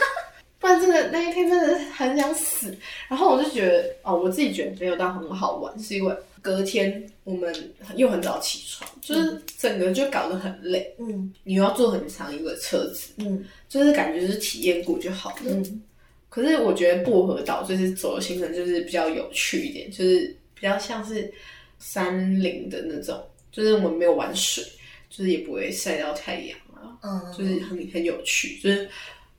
[0.58, 2.76] 不然真的那一天真的很想死。
[3.08, 15.42] 然后我就觉得哦，我自己觉得没有到很好玩，是因为隔天我们又很早起床，就是整个就搞得很累，嗯你又要坐很长一个车子，嗯就是感觉就是体验过就好了。
[15.46, 15.82] 嗯，
[16.28, 21.32] 可是我觉得薄荷岛就是走的行程就是比较有趣一点，就是比较像是
[21.78, 24.64] 山林的那种，就是我们没有玩水，
[25.10, 28.88] 就是也不会晒到太阳啊，嗯，就是很很有趣，就是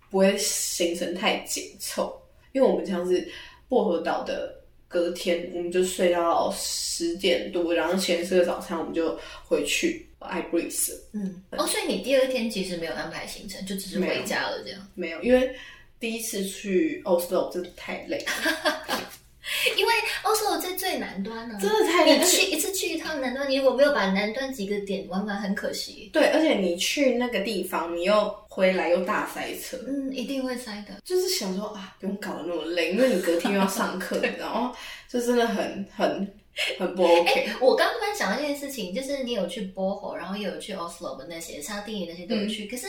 [0.10, 2.20] 不会行程太紧凑，
[2.52, 3.28] 因为我们像是
[3.68, 4.58] 薄荷岛的。
[4.92, 9.16] 隔天我们就睡到十点多，然后前吃个早餐，我们就
[9.46, 14.88] 回去 i breeze 嗯哦，所以你第二天其实没有安排行程，就只是回家了这样。
[14.96, 15.56] 没有，因为
[16.00, 19.00] 第一次去 Oslo 真的太累了，
[19.78, 19.94] 因为
[20.24, 22.18] Oslo 在最南端呢、真的太累。
[22.20, 26.10] 你去一次去一趟南端，你如果没有把南端几个点玩完，很可惜。
[26.14, 31.02] 对，而且你去那个地方，你又回来又大塞车，嗯，一定会塞的。
[31.04, 34.74] 就是想说啊，不用搞得那么累，因为你隔天又要上课， 你知道吗？
[35.10, 36.34] 就真的很很
[36.78, 37.46] 很不 OK。
[37.46, 42.88] 哎、我刚突然想到一件事情，就是你有去波侯，然后也有去 Oslo 的那些沙丁鱼那些都有去，可是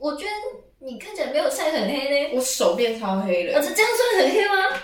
[0.00, 0.30] 我觉得
[0.78, 2.30] 你看起来没有晒很黑呢。
[2.34, 4.80] 我手变超黑哦，了，这这样算很黑吗？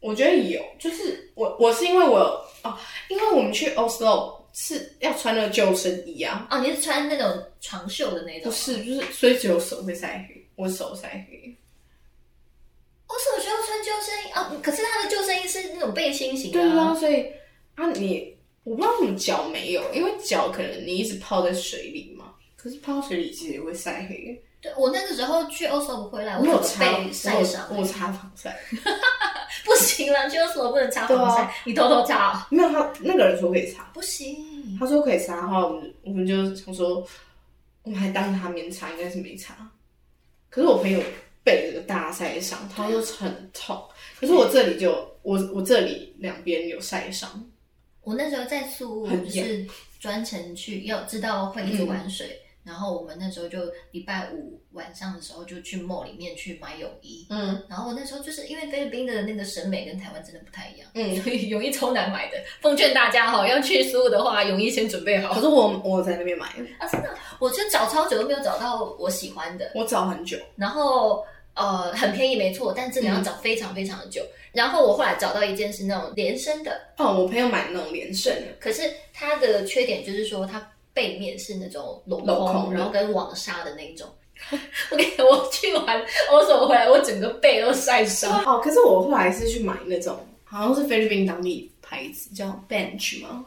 [0.00, 2.18] 我觉得有，就是我我是因为我
[2.62, 2.76] 哦，
[3.08, 8.50] 因为我们去 Oslo 是要穿那个救生衣啊，哦，你是穿那种长袖的那种？
[8.50, 11.56] 不是，就是所以只有手会晒黑，我手晒黑。
[13.06, 17.26] Oslo 需要穿救生衣啊，可是他的救生衣是那种背心型的、对啊，所以
[17.74, 22.21] 啊你我不知道为什么脚没有，因为脚可能你一直泡在水里嘛，
[22.62, 24.40] 可是泡水里其实也会晒黑。
[24.60, 28.56] 对我那个时候去 Oslo 回来，我有整个擦，背晒伤、我擦防晒，
[29.66, 34.36] 不行了，去 Oslo 不能擦防晒，啊你偷偷擦、哦，没有他那个人说可以擦，不行。
[34.78, 37.04] 他说可以擦的话，我们我们就想说，
[37.82, 39.56] 我们还当他面擦，应该是没擦。
[40.48, 41.00] 可是我朋友
[41.42, 43.82] 被这个大晒伤，他说很痛，
[44.20, 44.92] 可是我这里就
[45.22, 47.44] 我我这里两边有晒伤，
[48.02, 49.66] 我那时候在宿务，很就是
[49.98, 52.38] 专程去，要知道会一直玩水。
[52.64, 53.58] 然后我们那时候就
[53.90, 61.16] 礼拜五晚上的时候就去 mall 里面去买泳衣，嗯然后我那时候就是因为菲律宾的那个审美跟台湾真的不太一样，嗯。
[61.22, 62.38] 所以泳衣超难买的。
[62.60, 65.40] 奉劝大家哈、要去宿务的话，泳衣先准备好可。
[65.40, 66.46] 是我我在那边买，
[66.78, 69.70] 啊，真的，我就找超久都没有找到我喜欢的。
[69.74, 74.22] 我找很久，然后呃很便宜没错，但真的要找非常非常的久。
[74.52, 78.82] 然后我后来找到一件是那种连身的，哦，我朋友买那种连身的，可是
[79.12, 80.60] 它的缺点就是说它
[80.92, 84.08] 背面是那种镂镂空然后跟网纱的那种。
[84.90, 88.42] 我跟你讲，我去完欧洲回来，我整个背都晒伤。
[88.44, 93.46] 哦，可是我后来是去买那种好像是菲律宾当地牌子叫 Bench 吗？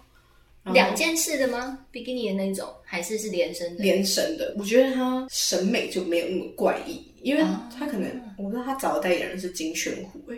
[0.74, 1.78] 两件式的吗？
[1.92, 3.84] 比基尼的那种，还是是连身的？
[3.84, 10.36] 连身的，我觉得它审美就没有那么怪异，因为哦他可能、我不知道他找的代言人是金宣虎哎、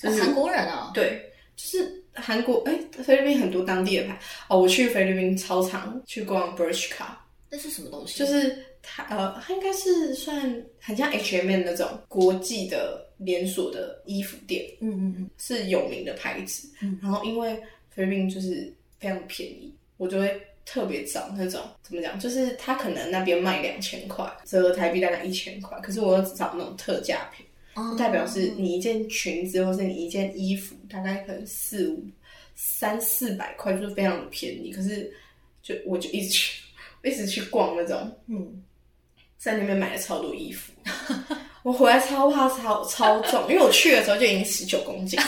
[0.00, 0.92] 就是哦韩国人哦。
[0.94, 4.18] 对，就是韩国哎、菲律宾很多当地的牌。
[4.48, 7.04] 哦，我去菲律宾超常去逛 Bershka，
[7.50, 8.18] 那是什么东西？
[8.18, 16.68] 就是它呃，它应该是算很像 H&M 那种国际的连锁的衣服店，嗯嗯嗯，是有名的牌子。
[17.02, 17.60] 然后因为
[17.90, 27.44] 菲律宾就是非常便宜，我就会特别找那种怎么讲，就是它可能那边卖两千块，折合台币大概一千块，可是我又找那种特价品，
[27.78, 32.04] 哦代表是你一件裙子或是你一件衣服，大概可能四五
[32.54, 34.72] 三四百块，就是非常的便宜。
[34.72, 35.12] 可是
[35.62, 36.62] 就我就一直去，
[37.04, 38.62] 一直去逛那种，嗯，
[39.36, 40.72] 在那边买了超多衣服，
[41.62, 45.26] 我回来超怕超超重，因为我去的时候就已经十九公斤了。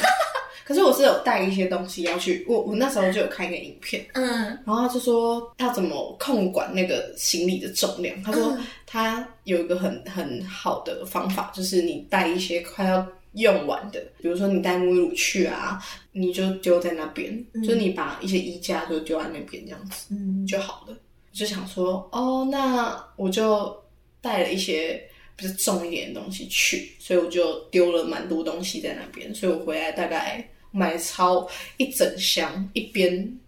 [0.70, 8.22] 可是我是有带一些东西要去，我我那时候就有看一个影片，嗯，然后他就说要怎么控管那个行李的重量。
[8.22, 8.56] 他说
[8.86, 20.96] 他有一个很很好的方法，就是你带一些快要用完的，比如说你带沐浴乳去啊，你就丢在那边，就是你把一些衣架就丢在那边这样子，嗯就好了。
[21.32, 23.76] 就想说，哦，那我就
[24.20, 25.02] 带了一些
[25.34, 33.38] 比较重一点的东西去，所以我就丢了蛮多东西在那边，所以我回来大概买超一整箱，一边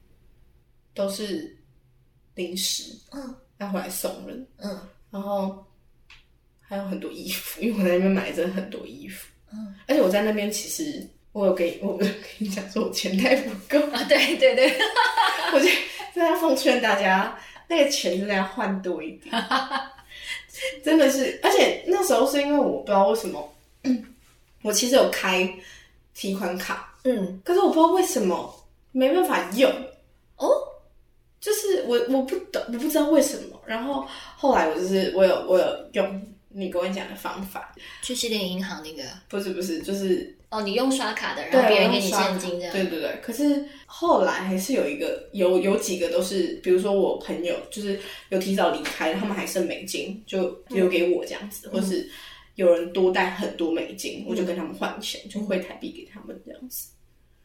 [0.95, 1.57] 都是
[2.35, 4.81] 零食，嗯，要回来送人，嗯。
[5.11, 5.63] 然后
[6.61, 14.73] 还有很多衣服， 因为我在那边买了真的很多衣服，嗯，而且我在那边其实我有给我有跟你讲说我钱袋不够，啊，对对对，
[15.53, 15.67] 我就
[16.15, 19.35] 真的要奉劝大家，那个钱真的要换多一点，
[20.83, 23.55] 真的是，而且那时候是因为我不知道为什么，
[24.63, 25.47] 我其实有开
[26.15, 28.55] 提款卡，嗯，可是我不知道为什么
[28.93, 29.71] 没办法用，
[30.37, 30.49] 哦，
[31.41, 33.61] 就是我我不懂，我不知道为什么。
[33.67, 43.19] 然后后来我就是我有我有用你跟我讲的方法，去西点银行那个，不是不是，就是哦，你用刷卡的，然后别人给你现金这样，对对对。
[43.23, 47.99] 可是后来还是有一个有有几个都是，比如说我朋友就是
[48.29, 52.07] 有提早离开，他们还剩美金就留给我这样子，或是
[52.55, 56.89] 有人多带很多美金，我就跟他们换钱，就汇台币给他们这样子。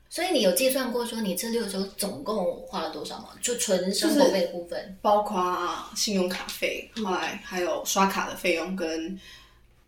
[0.09, 3.29] 所以你有计算过说你这六周总共花了多少吗？
[3.41, 9.19] 就纯生活费的部分，包括信用卡费，后来还有刷卡的费用跟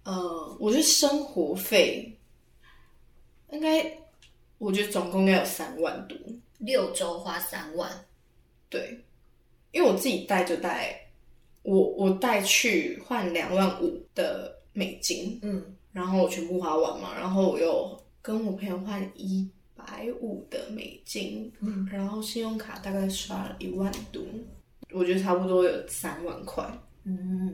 [0.03, 2.13] 呃，我觉得生活费
[3.51, 3.97] 应该，
[4.57, 6.17] 我觉得总共应该有三万多。
[6.57, 7.89] 六周花三万，
[8.69, 8.99] 对，
[9.71, 10.99] 因为我自己带就带，
[11.61, 15.61] 我我带去换两万五的美金，嗯，
[15.91, 24.23] 然后我全部花完嘛，然后我又跟我朋友换一百五的美金，嗯，然后信用卡大概刷了一万多，
[24.93, 26.63] 我觉得差不多有三万块，
[27.03, 27.53] 嗯，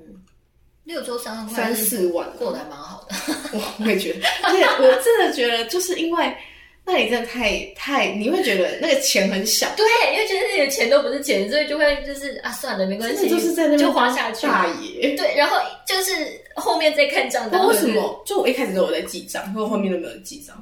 [0.84, 2.32] 六周三万块，三四万。
[2.38, 3.16] 过得还蛮好的。
[3.54, 6.38] 我 我也觉得，而且我真的觉得，就是因为
[6.86, 14.46] 那你真的太太，你会觉得那个钱很小，对，因为觉得自己的钱都不是钱，所以就会就是啊，算了，没关系，就是在那边就花下去。
[14.46, 15.16] 大爷。
[15.16, 15.58] 对，然后
[15.88, 16.12] 就是
[16.56, 17.88] 后面再看账单，那为什？
[17.88, 18.24] 么？
[18.26, 20.56] 就我一开始都有在记账，可我后面都没有记账。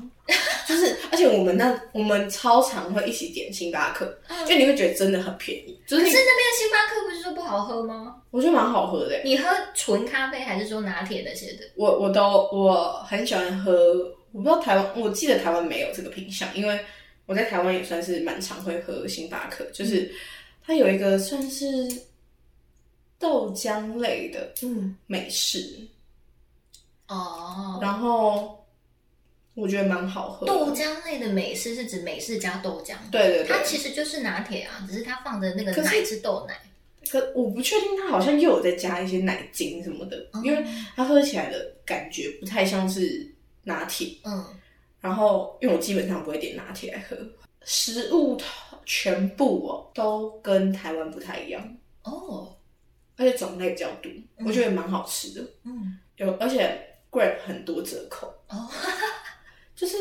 [0.65, 4.17] 就是，而且我们那我们超常会一起点星巴克，
[4.47, 5.77] 因为你会觉得真的很便宜。
[5.85, 8.15] 就是你可是那边的星巴克不是说不好喝吗？
[8.31, 9.21] 我觉得蛮好喝的欸。
[9.25, 11.65] 你喝纯咖啡还是说拿铁那些的？
[11.75, 13.73] 我我都我很喜欢喝，
[14.33, 16.77] 我不知道台湾，我记得台湾没有这个品相，因为
[17.25, 20.13] 我在台湾也算是蛮常会喝星巴克，就是
[20.65, 21.87] 它有一个算是
[23.19, 25.79] 豆浆类的嗯，美式，
[27.07, 28.65] 哦，然后
[29.53, 30.45] 我觉得蛮好喝。
[30.47, 36.59] 豆浆类的美式是指美式加豆浆，对对对，它其实就是拿铁啊，只是它放的那个奶是豆奶。
[37.09, 40.65] 可我不确定它好像又有在加一些奶精什么的，哦因为
[40.95, 43.29] 它喝起来的感觉不太像是
[43.63, 44.15] 拿铁。
[44.23, 44.45] 嗯，
[45.01, 47.17] 然后因为我基本上不会点拿铁来喝，
[47.65, 48.39] 食物
[48.85, 52.55] 全部哦都跟台湾不太一样，哦，
[53.17, 54.11] 而且种类比较多，
[54.45, 55.47] 我觉得蛮好吃的。
[55.63, 56.79] 嗯，有而且
[57.11, 58.69] Grab 很多折扣，哦，
[59.75, 59.97] 就是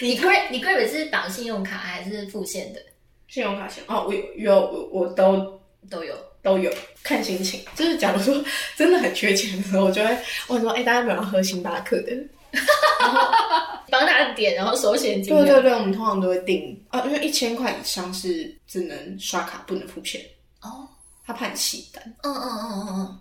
[0.00, 2.80] 你 Grab 你 Grab 是绑信用卡还是付现的？
[3.28, 6.14] 信用卡钱哦，我有有我我都都有。
[6.40, 7.60] 都都有，看心情。
[7.74, 8.42] 就是假如说
[8.76, 12.12] 真的很缺钱的时候，我就会问说，哎、大家有没有要喝星巴克的？
[13.90, 15.34] 帮他点，然后收现金。
[15.34, 20.20] 对对对，我们通常都会定啊，因为一千块以上是只能刷卡，不能付钱，
[20.62, 20.86] 哦，
[21.24, 22.02] 他怕你弃单。
[22.22, 23.20] 嗯嗯嗯嗯嗯，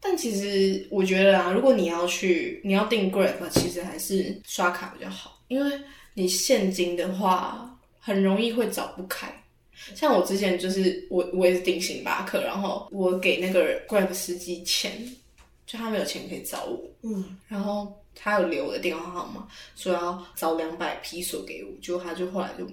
[0.00, 5.80] 但其实我觉得啊，如果你要去，你要订 Grab，其实还是刷卡比较好，因为
[6.14, 9.32] 你现金的话很容易会找不开。
[9.94, 14.92] 像我之前就是我我也是订星巴克，然后我给那个 Grab 司机钱，
[15.64, 19.46] 就他没有钱可以找我，嗯，然后他有留我的电话号码，
[19.76, 22.66] 说要找两百披索给我，结果他就后来就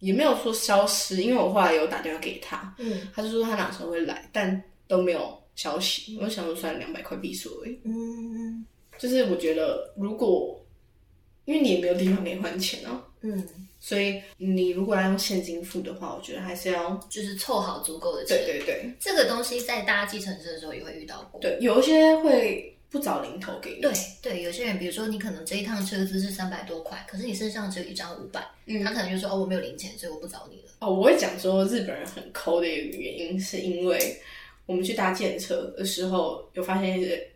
[0.00, 6.18] 也没有说消失，因为我后来有打电话给他，嗯他就说他哪时候会来，但都没有消息。
[6.20, 8.66] 我想说算两百块币索而已，嗯
[8.98, 10.62] 就是我觉得如果
[11.46, 13.44] 因为你也没有地方可以换钱啊，嗯，
[13.80, 18.36] 所以你如果要用现金付的话，我觉得还是要就是凑好足够的钱。
[18.36, 21.40] 对对对这个东西在搭计程车的时候也会遇到过。
[21.40, 30.64] 对，有一些会不找零头给你，对对，有些人比如说你可能这一趟车资是三百多块，可是你身上只有一张五百、嗯他可能就说哦我没有零钱，所以我不找你了。
[30.80, 34.14] 哦，我会讲说日本人很抠的一个原因，是因为
[34.66, 37.26] 我们去搭建车的时候，有发现一些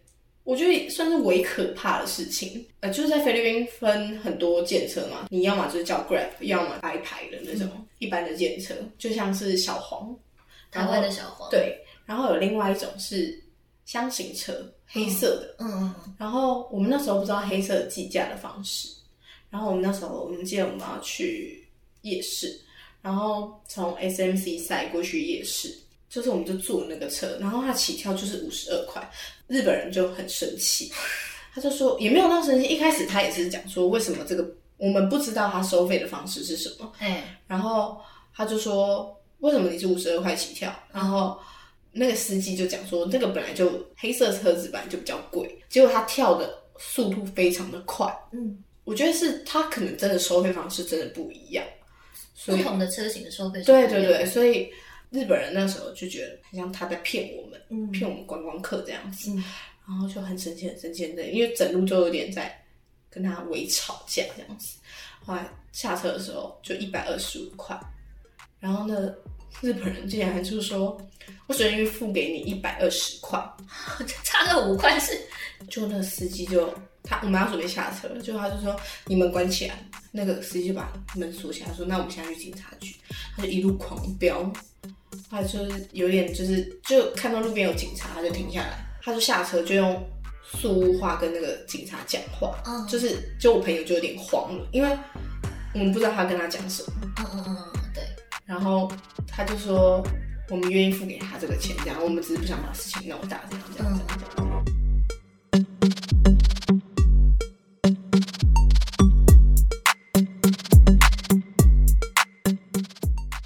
[0.45, 2.63] 我觉得算是微可怕的事情。
[2.81, 10.15] 呃，就是在菲律宾分很多建车嘛，你要么就是叫 Grab，要么白牌的那种、一般的建车，就像是小黄，
[10.71, 13.43] 台湾的小黄，，对，然后有另外一种是
[13.87, 15.55] 箱型车，黑色的。
[15.59, 18.89] 嗯嗯嗯，然后我们那时候不知道黑色计价的方式，
[19.51, 21.67] 然后我们那时候我们记得我们要去
[22.03, 22.61] 夜市，
[23.03, 25.77] 然后从 SMC 赛过去夜市，
[26.09, 29.11] 就是我们就坐那个车，然后它起跳就是五十二块，
[29.47, 30.93] 日本人就很生气，
[31.55, 37.99] 他就说也没有那么生气，一开始他也是讲说为什么这个我们不知道他收费的方式是什么，哎，然后
[38.35, 40.75] 他就说为什么你是五十二块起跳？
[40.93, 41.39] 然后
[41.97, 48.07] 那个司机就讲说，这个本来就黑色车子本来就比较贵，结果他跳的速度非常的快。
[48.33, 51.67] 嗯，我觉得是他可能真的收费方式真的不一样，
[52.35, 54.71] 所不同的车型的收费是对对对，，所以
[55.11, 59.43] 日本人那时候就觉得很像他在骗我们，嗯骗我们观光客这样子，嗯
[59.89, 62.61] 然后就很生气很生气的，因为整路就有点在
[63.09, 64.77] 跟他微吵架这样子。
[65.25, 67.79] 后来下车的时候就一百二十五块，
[68.59, 69.15] 然后呢，
[69.61, 71.01] 日本人竟然就说
[71.47, 73.39] ：“我只愿意付给你一百二十块。
[74.25, 75.13] 差个五块是
[75.71, 78.75] ”就那个司机就他我们要准备下车了，就他就说
[79.07, 79.75] ：“你们关起来。”
[80.13, 82.95] 那个司机就把门锁起来，说：“那我们现在去警察局。”
[83.37, 84.51] 他就一路狂飙，
[85.31, 90.03] 他就是有点就是就看到路边有警察，他就停下来，他就下车就用
[90.43, 94.97] 素屋话跟那个警察讲话，嗯就是就我朋友就有点慌了，因为
[95.75, 98.03] 我们不知道他跟他讲什么，嗯嗯嗯嗯，对，
[98.47, 98.91] 然后
[99.27, 100.03] 他就说
[100.51, 104.65] 我们愿意付给他这个钱，这样我们只是不想把事情闹大，这样这样这样。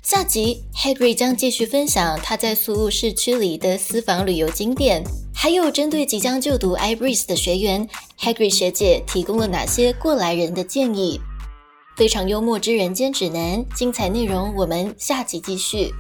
[0.03, 5.03] 下集 Hagrid 将继续分享他在苏雾市区里的私房旅游景点，
[5.35, 11.21] 还有针对即将就读 iBreeze 的学员，Hagrid 学姐提供了哪些过来人的建议。
[11.97, 15.93] 非常幽默之人间指南，精彩内容我们下集继续。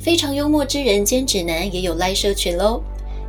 [0.00, 2.82] 非常幽默之人间指南也有 live 社群喽，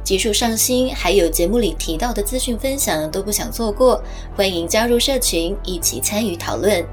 [0.10, 4.02] 技术上新，还有节目里提到的资讯分享都不想错过，
[4.36, 6.84] 欢迎加入社群一起参与讨论。